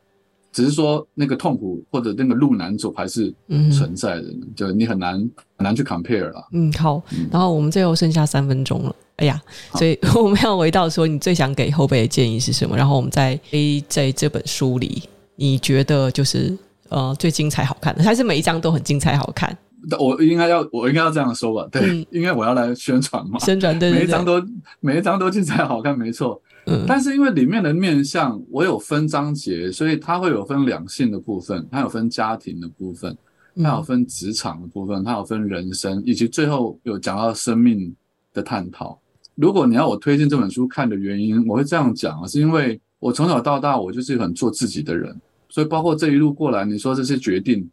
[0.53, 3.33] 只是说那个痛苦或者那个路难走还是
[3.75, 5.15] 存在的，嗯、就你很难
[5.57, 6.47] 很难去 compare 了。
[6.53, 7.01] 嗯，好。
[7.31, 9.41] 然后我们最后剩下三分钟了，哎呀，
[9.73, 12.77] 所以我们要回到说，你最想给后辈的建议是什么？
[12.77, 15.03] 然后我们在 A 在这本书里，
[15.35, 16.55] 你觉得就是
[16.89, 19.57] 呃最精彩好看的，还是每一章都很精彩好看？
[19.99, 21.67] 我应该要，我应该要这样说吧？
[21.71, 23.37] 对，嗯、因为我要来宣传嘛。
[23.39, 24.41] 宣传对，每一张都
[24.79, 26.41] 每一张都精彩好看，没错。
[26.65, 33.17] 嗯，但是因为里面的面相我有分章节，所以它会有分两性的部分，它有分家庭的部分，
[33.55, 37.95] 它有分职场的部分，它有分人生，以及最后有讲到生命
[38.33, 38.99] 的探讨。
[39.35, 47.69] 如果你要我推荐这本书看的原因，我会这样讲，是因为我从小到大我就是很做自己的人，所以包括这一路过来，你说这些决定。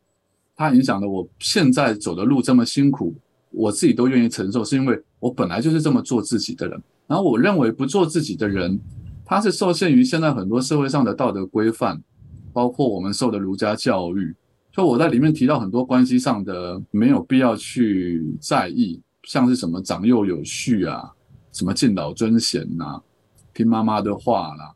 [0.57, 3.15] 它影响了我现在走的路这么辛苦，
[3.51, 6.83] 我自己都愿意承受，是因为我本来就是这么做自己的人。
[7.11, 8.79] 然后我认为不做自己的人，
[9.25, 12.01] 他是受限于现在很多社会上的道德规范，
[12.53, 14.33] 包括我们受的儒家教育。
[14.73, 21.11] 所以我在里面提到很多关系上的没有必要去在意，像是什么长幼有序啊，
[21.53, 23.03] 什么敬老尊贤呐，
[23.53, 24.73] 听妈妈的话啦。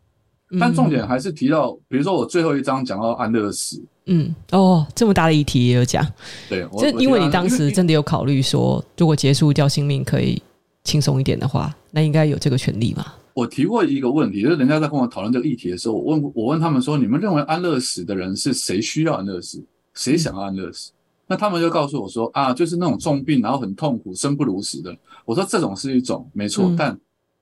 [0.58, 3.80] 但重点还是提到，比如说我最后一章讲到安乐死。
[4.06, 6.04] 嗯哦，这么大的议题也有讲，
[6.48, 10.42] 对，就因为你当时 真的有考虑说，如果结束掉性命可以
[10.84, 13.12] 轻松一点的话，那应该有这个权利嘛？
[13.32, 19.64] 我提过一个问题，就是人家在跟我讨论这个议题的时候，我问我问他们说，你们认为安乐死的人是谁需要安乐死，
[19.94, 20.92] 谁想要安乐死？
[20.92, 20.94] 嗯、
[21.28, 24.96] 那他们就告诉我说啊，就是那种重病然后很痛苦、生不如死的。
[25.24, 26.98] 我说这种是一种没错，嗯、但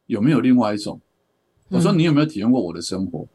[0.06, 0.98] 有没有另外一种？
[1.68, 3.26] 我说你有没有体验过我的生活？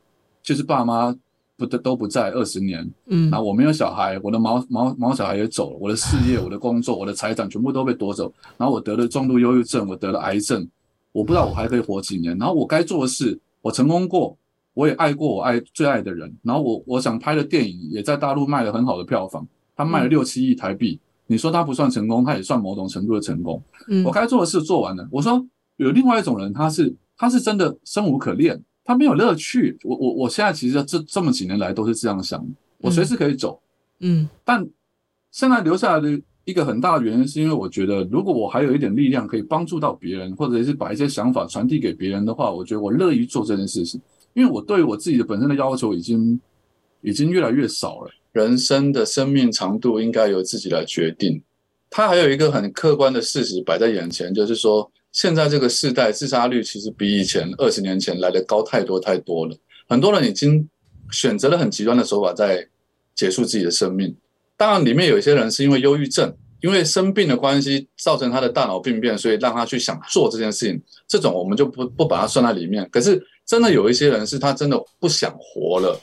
[0.42, 1.16] 就是爸妈。
[1.58, 10.66] 不都都不在二十年，嗯，然后我没有小孩，我的毛毛毛小孩也走了，我的事业、我的工作、我的财产全部都被夺走，然后我得了重度忧郁症，我得了癌症，
[11.12, 14.38] 我不知道我还可以活几年，然后我该做的事我成功过，
[14.76, 19.46] 我也爱过我爱最爱的人，然后我我想拍的电影也在大陆卖了很好的票房，
[19.76, 21.00] 他卖了六七亿台币。
[21.02, 23.62] 嗯、你说他不算成功，他也算某种程度的成功。
[23.90, 25.08] 嗯，我该做的事做完了。
[25.12, 25.44] 我说
[25.78, 29.78] 有另外一种人，他是他是真的生无可恋，他没有乐趣。
[29.84, 32.44] 我我我现在其实这这么几年来都是这样想，
[32.80, 33.62] 我随时可以走。
[34.00, 34.68] 嗯，但
[35.30, 36.20] 现在留下来的。
[36.48, 44.00] 一个很大的原因是因为我觉得，如果我还有一点力量可以帮助到别人，或者是把一些想法传递给别人的话，我觉得我乐于做这件事情。
[44.34, 46.40] 因为我对我自己的本身的要求已经
[47.02, 48.10] 已经越来越少了。
[48.32, 51.44] 人生的生命长度应该由自己来决定。
[51.90, 59.56] 他还有一个很客观的事实摆在眼前，就是说，现在这个世代自杀率其实比以前二十年前来的高太多太多了。
[59.88, 60.68] 很多人已经
[61.12, 62.68] 选择了很极端的手法在
[63.16, 64.16] 结束自己的生命。
[64.56, 70.82] 当然，里面有一些人是因为忧郁症，因为生病的关系造成他的大脑病变，所以让他去想做这件事情。
[71.08, 72.88] 这种我们就不不把它算在里面。
[72.92, 76.00] 可是，真的有一些人是他真的不想活了，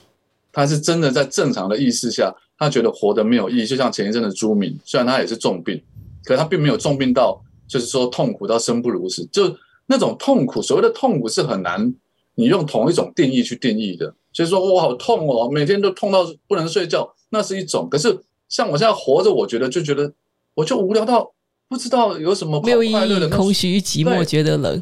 [0.52, 3.66] 他是真的在正常的意识下，他觉得活得没有意义。
[3.66, 5.82] 就像前一阵的朱敏，虽然他也是重病，
[6.24, 7.42] 可是他并没有重病到
[7.74, 9.26] 就是说痛苦到生不如死。
[9.32, 9.54] 就
[9.86, 11.94] 那种痛苦，所谓的痛苦是很难
[12.36, 14.14] 你用同一种定义去定义的。
[14.32, 17.88] 就是说我好痛哦，每天都痛到不能睡觉，那是一种。
[17.90, 18.18] 可是。
[18.46, 20.12] 像我现在活着，我觉得就觉得，
[20.54, 21.32] 我就无聊到
[21.66, 24.80] 不知道有什么没有意义，空虚寂寞，觉得冷。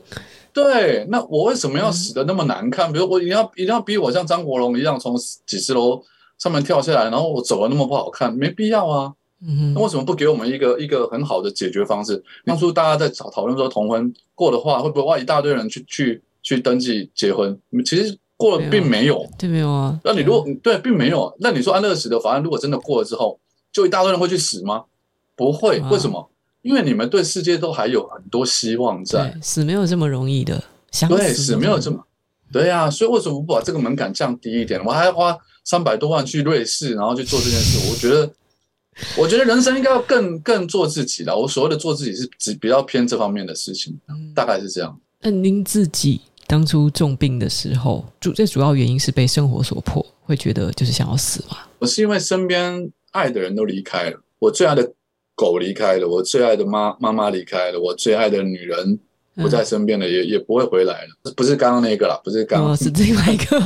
[0.53, 2.93] 对，那我为什么要死的那么难看？
[2.93, 5.16] 比如我一定要一定要逼我像张国荣一样从
[5.47, 6.03] 几十楼
[6.38, 9.14] 上面跳下来，然后我走的那么不好看，没必要啊。
[9.74, 12.22] 那为什么不给我们一个一个很好的解决方式？
[12.45, 17.59] 当初大家在讨讨论说同婚过的话，会不会哇一大堆人去去去登记结婚？
[17.84, 20.01] 其实过了并没有，对，没有啊。
[20.05, 23.38] 那你如果对，并没有，那你说安乐死的法案如果真的过了之后，
[23.72, 24.84] 就一大堆人会去死吗？
[25.34, 26.30] 不会，为什么？
[26.62, 29.36] 因为你们对世界都还有很多希望在。
[29.43, 30.62] 死没有这么容易的，
[30.93, 32.05] 想死对，死没有这么，
[32.53, 32.90] 对呀、啊。
[32.90, 34.80] 所以为什么不把这个门槛降低一点？
[34.84, 37.90] 我还要花三百多万去瑞士，然后去做这件事。
[37.90, 38.30] 我觉得，
[39.16, 41.36] 我觉得人生应该要更更做自己的。
[41.36, 44.99] 我所谓的做自己是指比较偏这方面的事情，嗯、大概是这样。
[45.20, 51.59] 那您自己当初重病的时候，主最主要原因是被生活所迫，会觉得就是想要死吗？
[51.78, 52.90] 我是因为身边。
[53.12, 54.90] 爱的人都离开了，我最爱的
[55.34, 58.99] 狗离开了，我最爱的妈妈妈离开了，我最爱的女人
[59.35, 61.33] 不在身边了，也也不会回来了。
[61.35, 63.59] 不是刚刚那个啦，不是刚刚，是另外一个。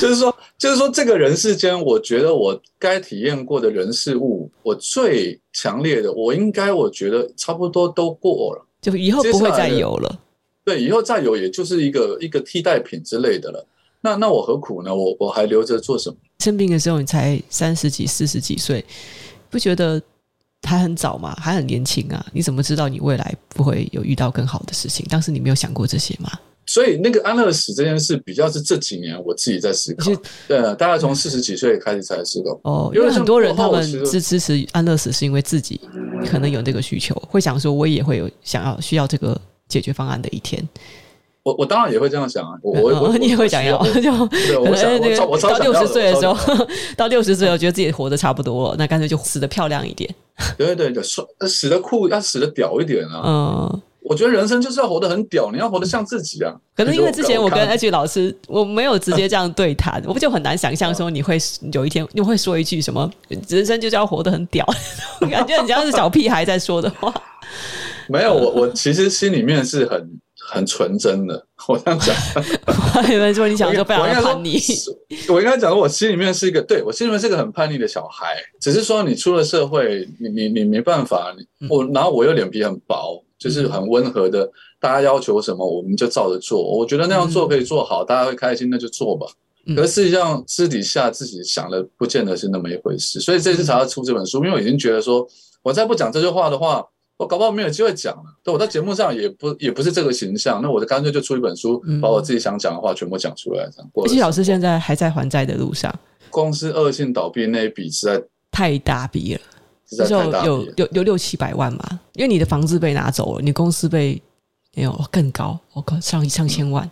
[0.00, 10.18] 就是说，就是说，这个人世间，我觉得我该体验过的人事物，我最强烈的，我应该我觉得差不多都过了，就以后不会再有了。
[10.64, 13.66] 对，以后再有，也就是一个一个替代品之类的了。
[14.02, 14.94] 那那我何苦呢？
[14.94, 16.16] 我我还留着做什么？
[16.38, 18.84] 生病的时候你才三十几、四十几岁，
[19.50, 20.00] 不觉得
[20.68, 21.34] 还很早嘛？
[21.40, 22.24] 还很年轻啊！
[22.32, 25.04] 你怎么知道你未来不会有遇到更好的事情？
[25.10, 26.30] 当时你没有想过这些吗？
[26.66, 30.12] 所以那个安乐死这件事，比较是这几年我自己在思考。
[30.46, 32.60] 对，大概从四十几岁开始才思考。
[32.62, 35.80] 哦，因为很多人他们支支持安乐死，是因为自己
[36.30, 39.36] 可能有这个需求，会想说，我也会有想要需要这个
[39.66, 40.62] 解决方案的一天。
[41.42, 44.92] 我我当然也会这样想啊，我 我、哦、你也会想要，就对，我想
[45.26, 46.36] 我 到六十岁的时候，
[46.96, 50.14] 到六十岁，我觉得自己活得差不多了，那干脆就死得漂亮一点。
[50.56, 53.22] 对 对对，死死的酷，要死的屌一点啊！
[53.24, 56.54] 嗯，我觉得人生就是要活得很屌，你要活得像自己啊。
[56.76, 61.38] 可能因为之前我跟 H 老师，我没有直接这样对谈， 我不就很难想象说你会
[61.72, 63.10] 有一天你会说一句什么，
[63.48, 64.66] 人生就是要活得很屌，
[65.30, 67.12] 感觉很像是小屁孩在说的话。
[68.08, 70.10] 没有，我我其实心里面是很。
[70.50, 72.12] 很纯真的，我这样讲。
[73.12, 74.58] 有人说你想说非常叛逆，
[75.28, 78.36] 我应该讲说，我心里面是一个，对，我心里面是一个很叛逆的小孩。
[78.60, 81.32] 只是说你出了社会，你你你没办法，
[81.68, 86.60] 我然后我又脸皮很薄，就是很温和的，大家要求什么我们就照着做。
[86.60, 89.26] 我觉得那样做可以做好，大家会开心，那就做吧。
[89.76, 93.20] 可是实际上私底下自己想的不见得是那么一回事。
[93.20, 95.24] 所以这次才要出这本书，因为我已经觉得说，
[95.62, 96.84] 我再不讲这句话的话。
[97.20, 104.18] 我搞不好没有机会讲了，对，我在节目上也不也不是这个形象，那我就干脆就出一本书，把我自己想讲的话全部讲出来，这样。
[104.18, 105.94] 老师现在还在还债的路上，
[106.30, 109.40] 公司恶性倒闭那一笔实在太大笔了，
[109.86, 114.18] 实在太大，有有有六七百万嘛，因为你的房子被拿走了，你公司被
[114.74, 116.90] 没有更高，我靠，上上千万。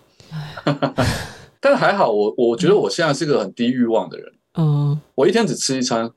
[1.59, 6.11] 但是还好，我我觉得我现在是个很低欲望的人，嗯，我一天只吃一餐，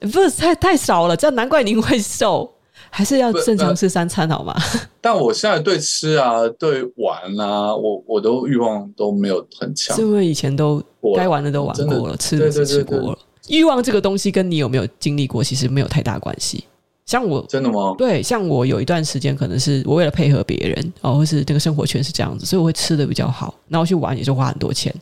[0.00, 2.50] 不是太太少了，这样难怪您会瘦。
[2.90, 4.54] 还是要正常吃三餐好吗？
[5.00, 9.96] 但我现在对吃啊，对玩啊，我我都欲望都没有很强。
[9.96, 10.82] 是因为以前都
[11.16, 13.18] 该玩的都玩过了，吃的吃过了。
[13.48, 16.64] 欲望这个东西跟你有没有经历过，其实没有太大关系。
[17.06, 17.94] 像我真的吗？
[17.98, 24.94] 对，像我有一段时间，可能是我为了配合别人哦，或是这个生活圈是这样子，所以我会吃的比较好，然后去玩也就花很多钱。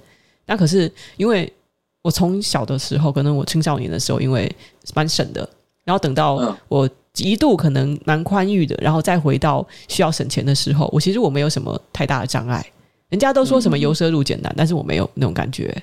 [0.47, 1.53] 那可是因为
[2.01, 4.51] 我从小的时候，可能我青少年的时候，因为
[4.95, 5.47] 蛮省的，
[5.85, 6.89] 然后等到我
[7.25, 12.65] 一度可能蛮宽裕的，然后再回到需要省钱的时候，我其实我没有什么太大的障碍。
[13.09, 15.75] 人家都说什么由奢入俭难，但是我没有那种感觉。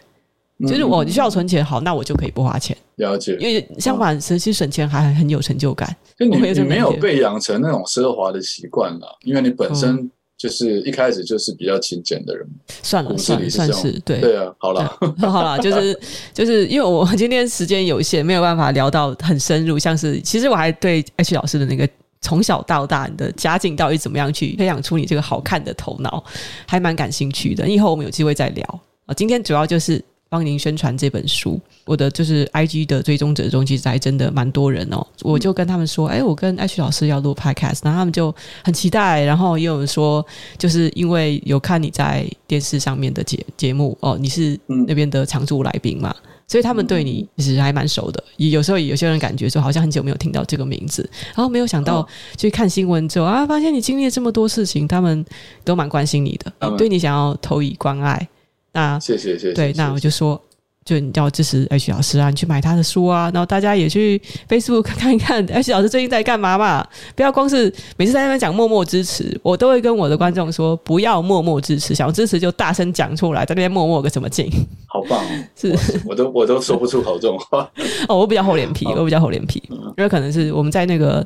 [0.68, 2.78] 就是我需要存钱，好，那我就可以不花钱。
[2.96, 5.94] 了解，因为相反，其实省钱还很有成就感。
[6.18, 12.46] 就你你没有被养成那种奢华的习惯了，因为你本身就是一开始就是比较勤俭的人。
[12.84, 16.00] 算了算了，算是对对啊，好了 好了，就是
[16.34, 19.80] 就是因为我今天时间有限，没有办法聊到很深入。
[19.80, 21.88] 像是其实我还对 H 老师的那个
[22.22, 26.24] 从小到大你的家境到底怎么样去培养出你这个好看的头脑，
[26.68, 27.68] 还蛮感兴趣的。
[27.68, 29.14] 以后我们有机会再聊啊。
[29.14, 30.04] 今天主要就是。
[30.28, 35.06] 帮您宣传这本书，我的就是 IG 的追踪者中，其实还真的蛮多人哦。
[35.22, 39.24] 我就跟他们说，哎，我跟 H 老师要录 Podcast，然后他们就很期待。
[39.24, 40.26] 然后也有人说，
[40.58, 46.14] 就是因为有看你在电视上面的节节目哦，你是那边的常驻来宾嘛，
[46.48, 48.22] 所以他们对你其实还蛮熟的。
[48.38, 52.06] 有时候有些人感觉说，好像很久没有听到这个名字，然后没有想到
[52.36, 55.24] 去看新闻之后啊，发现你经历了这么多事情，他们
[55.64, 58.28] 都蛮关心你的，对你想要投以关爱。
[58.76, 59.54] 那谢谢谢谢。
[59.54, 60.40] 对，那我就说，
[60.84, 66.86] 就你要支持 H 老师啊，你去买他的书啊，然后大家也去 Facebook 看一看 H 老师最近在干嘛嘛。
[67.16, 74.52] 不要光是每次在那边讲默默支持，我都会跟我的观众说，不要默默支持，想要支持就大声讲出来，在那边默默个什么劲。
[74.86, 75.24] 好棒，
[75.56, 75.74] 是，
[76.06, 77.68] 我都我都说不出口这种话。
[78.10, 81.26] 哦，我比较厚脸皮，我比较厚脸皮，因为可能是我们在那个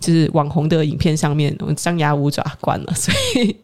[0.00, 3.54] 就是网红的影片上面，我们张牙舞爪惯了，所以。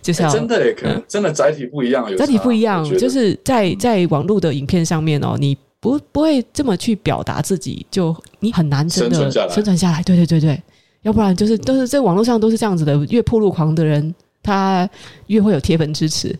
[0.00, 9.54] 就是要、欸、真的也可能真的载体不一样，载体不一样，就是在在网络的影片上面哦，你不不会这么去表达自己，就你很难真的生存下来。
[9.54, 10.62] 生存下来，对对对对，
[11.02, 14.14] 要不然就是都是在网络上都是这样子的，越破路狂的人。
[14.42, 14.88] 他
[15.28, 16.36] 越会有铁粉支持，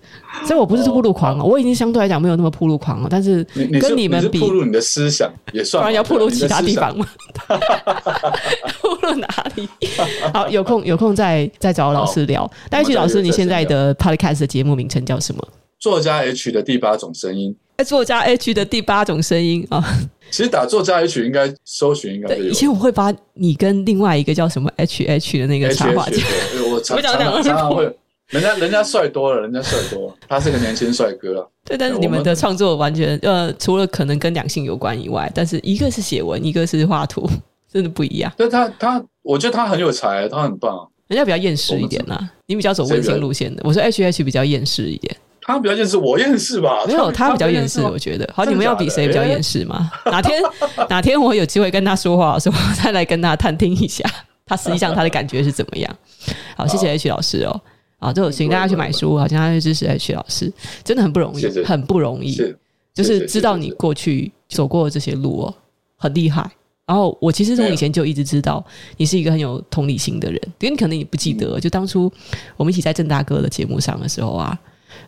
[0.47, 3.09] 所以我不是铺路狂哦，我已经相对来讲没有那么铺路狂了。
[3.11, 3.45] 但是
[3.81, 7.07] 跟你们比，铺路你的思想也算，不然要铺路其他地方嘛。
[8.81, 9.69] 铺路哪里？
[10.35, 12.51] 好，有空有空再再找老师聊。
[12.69, 15.47] 戴旭老师，你现在的 podcast 的节目名称叫什么？
[15.79, 17.55] 作家 H 的第八种声音。
[17.77, 19.83] 哎，作家 H 的第八种声音啊。
[20.31, 22.45] 其实打作家 H 应该搜寻应该有。
[22.45, 26.23] 以前我会把你跟另外一个叫什么 H H 的那个插画家，
[26.62, 27.85] 我常常常常会。
[28.29, 31.51] 人家人家帅多了，人家帅多了，他是个年轻帅哥了。
[31.67, 37.29] 对，但是你们的创作完全呃，除了可能跟两性有关以外，但是一个是写文，一个是画图，
[37.71, 38.33] 真的不一样。
[38.39, 40.89] 但他他，我觉得他很有才，他很棒。
[41.09, 43.61] 人家比较厌世一点呐，你比较走温馨路线的。
[43.67, 46.85] 我说 H H 比较厌世一点，他比较厌世，我厌世吧？
[46.87, 48.27] 没有，他比较厌世，我觉得。
[48.35, 49.91] 好，你们要比谁比较厌世吗？
[50.07, 50.41] 哪天
[50.89, 54.03] 哪天我有机会跟他说话的时候，再来跟他探听一下，
[54.47, 55.97] 他实际上他的感觉是怎么样。
[56.57, 57.61] 好，谢谢 H 老师哦。
[57.99, 62.37] 啊，就请大家去买书，好，请大家去支持 H 老师，真的很不容易，很不容易。
[62.93, 65.55] 就是知道你过去走过的这些路哦，
[65.97, 66.51] 很厉害。
[66.85, 68.63] 然后我其实从以前就一直知道
[68.97, 72.13] 你是一个很有同理心的人，因为你可能也不记得，就当初
[72.57, 74.59] 我们一起在郑大哥的节目上的时候啊，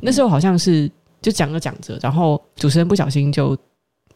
[0.00, 0.88] 那时候好像是
[1.20, 3.58] 就讲着讲着，然后主持人不小心就。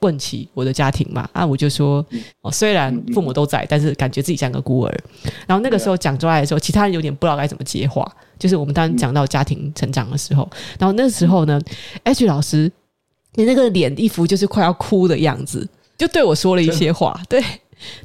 [0.01, 2.05] 问起我的家庭嘛，啊，我就说，
[2.43, 4.99] 哦，虽然父母都在，但是感觉自己像个孤儿。
[5.47, 8.11] 然后那个时候讲出来的时候，其他人有点不知道该怎么接话。
[8.39, 11.61] 就是我们当讲到家庭成长的时候，然后那时候呢
[12.05, 12.71] ，H 老师，
[13.35, 17.43] 你那个脸一副就是快要哭的样子，就对我说了一些话， 对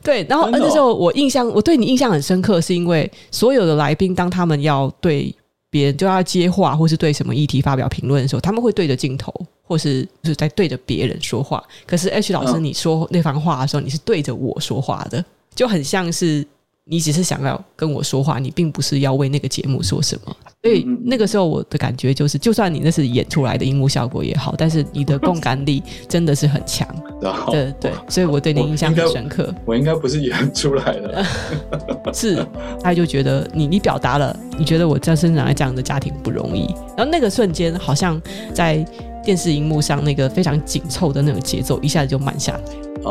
[0.02, 0.26] 对。
[0.28, 5.32] 然后那时候我印象，我对你印象很深刻，是因为所有的来宾当他们要对
[5.70, 9.32] 别人就要接话，或是对什么议题发表评论的时候，他们会对着镜头。
[9.74, 16.46] 或是就是在对着别人说话，可是 H 老师，你说那番话的时候，你是对着我说话的，就很像是
[16.84, 20.38] 你只是想要跟我说话，你并不是要为那个节目说什么。
[20.62, 26.88] 所以那个时候我的感觉就是，就算你那是演出来的荧幕效果也好，但是你的共感力真的是很强。
[27.50, 29.52] 对对，所以我对你印象很深刻。
[29.66, 31.26] 我应该不是演出来的，
[32.14, 32.46] 是
[32.84, 38.22] 他就觉得你你表达了，你觉得我在生长在这样的家庭不容易，然后那个瞬间好像
[38.54, 38.86] 在。
[39.24, 42.60] 电视荧幕上那个非常紧凑的那种节奏，一下子就慢下来。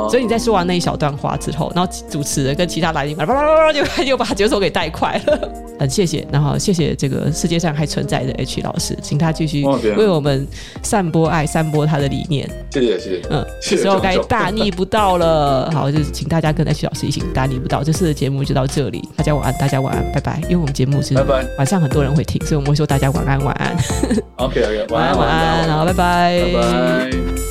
[0.09, 5.53] 所以你在说完那一小段话之后，然后主持人跟其他来宾叭叭叭叭就又把节奏给带快了。
[5.79, 10.47] 很谢谢，然后谢谢这个世界上还存在的 H 老师，请他继续为我们
[10.83, 12.49] 散播爱，散播他的理念。
[12.71, 13.29] 谢谢谢谢。
[13.29, 15.71] 嗯，这时候该大逆不道了。
[15.71, 17.85] 好，就是请大家跟 H 老师一起大逆不道。
[17.85, 20.41] 这次的节目就到这里，大家晚安，大家晚安，拜拜。
[20.45, 21.15] 因为我们节目是
[21.59, 23.77] 晚上很多人会听，所以我们会说大家晚安晚安。
[24.37, 26.02] OK OK，晚安晚安，然后，拜拜。
[26.03, 27.42] 拜拜。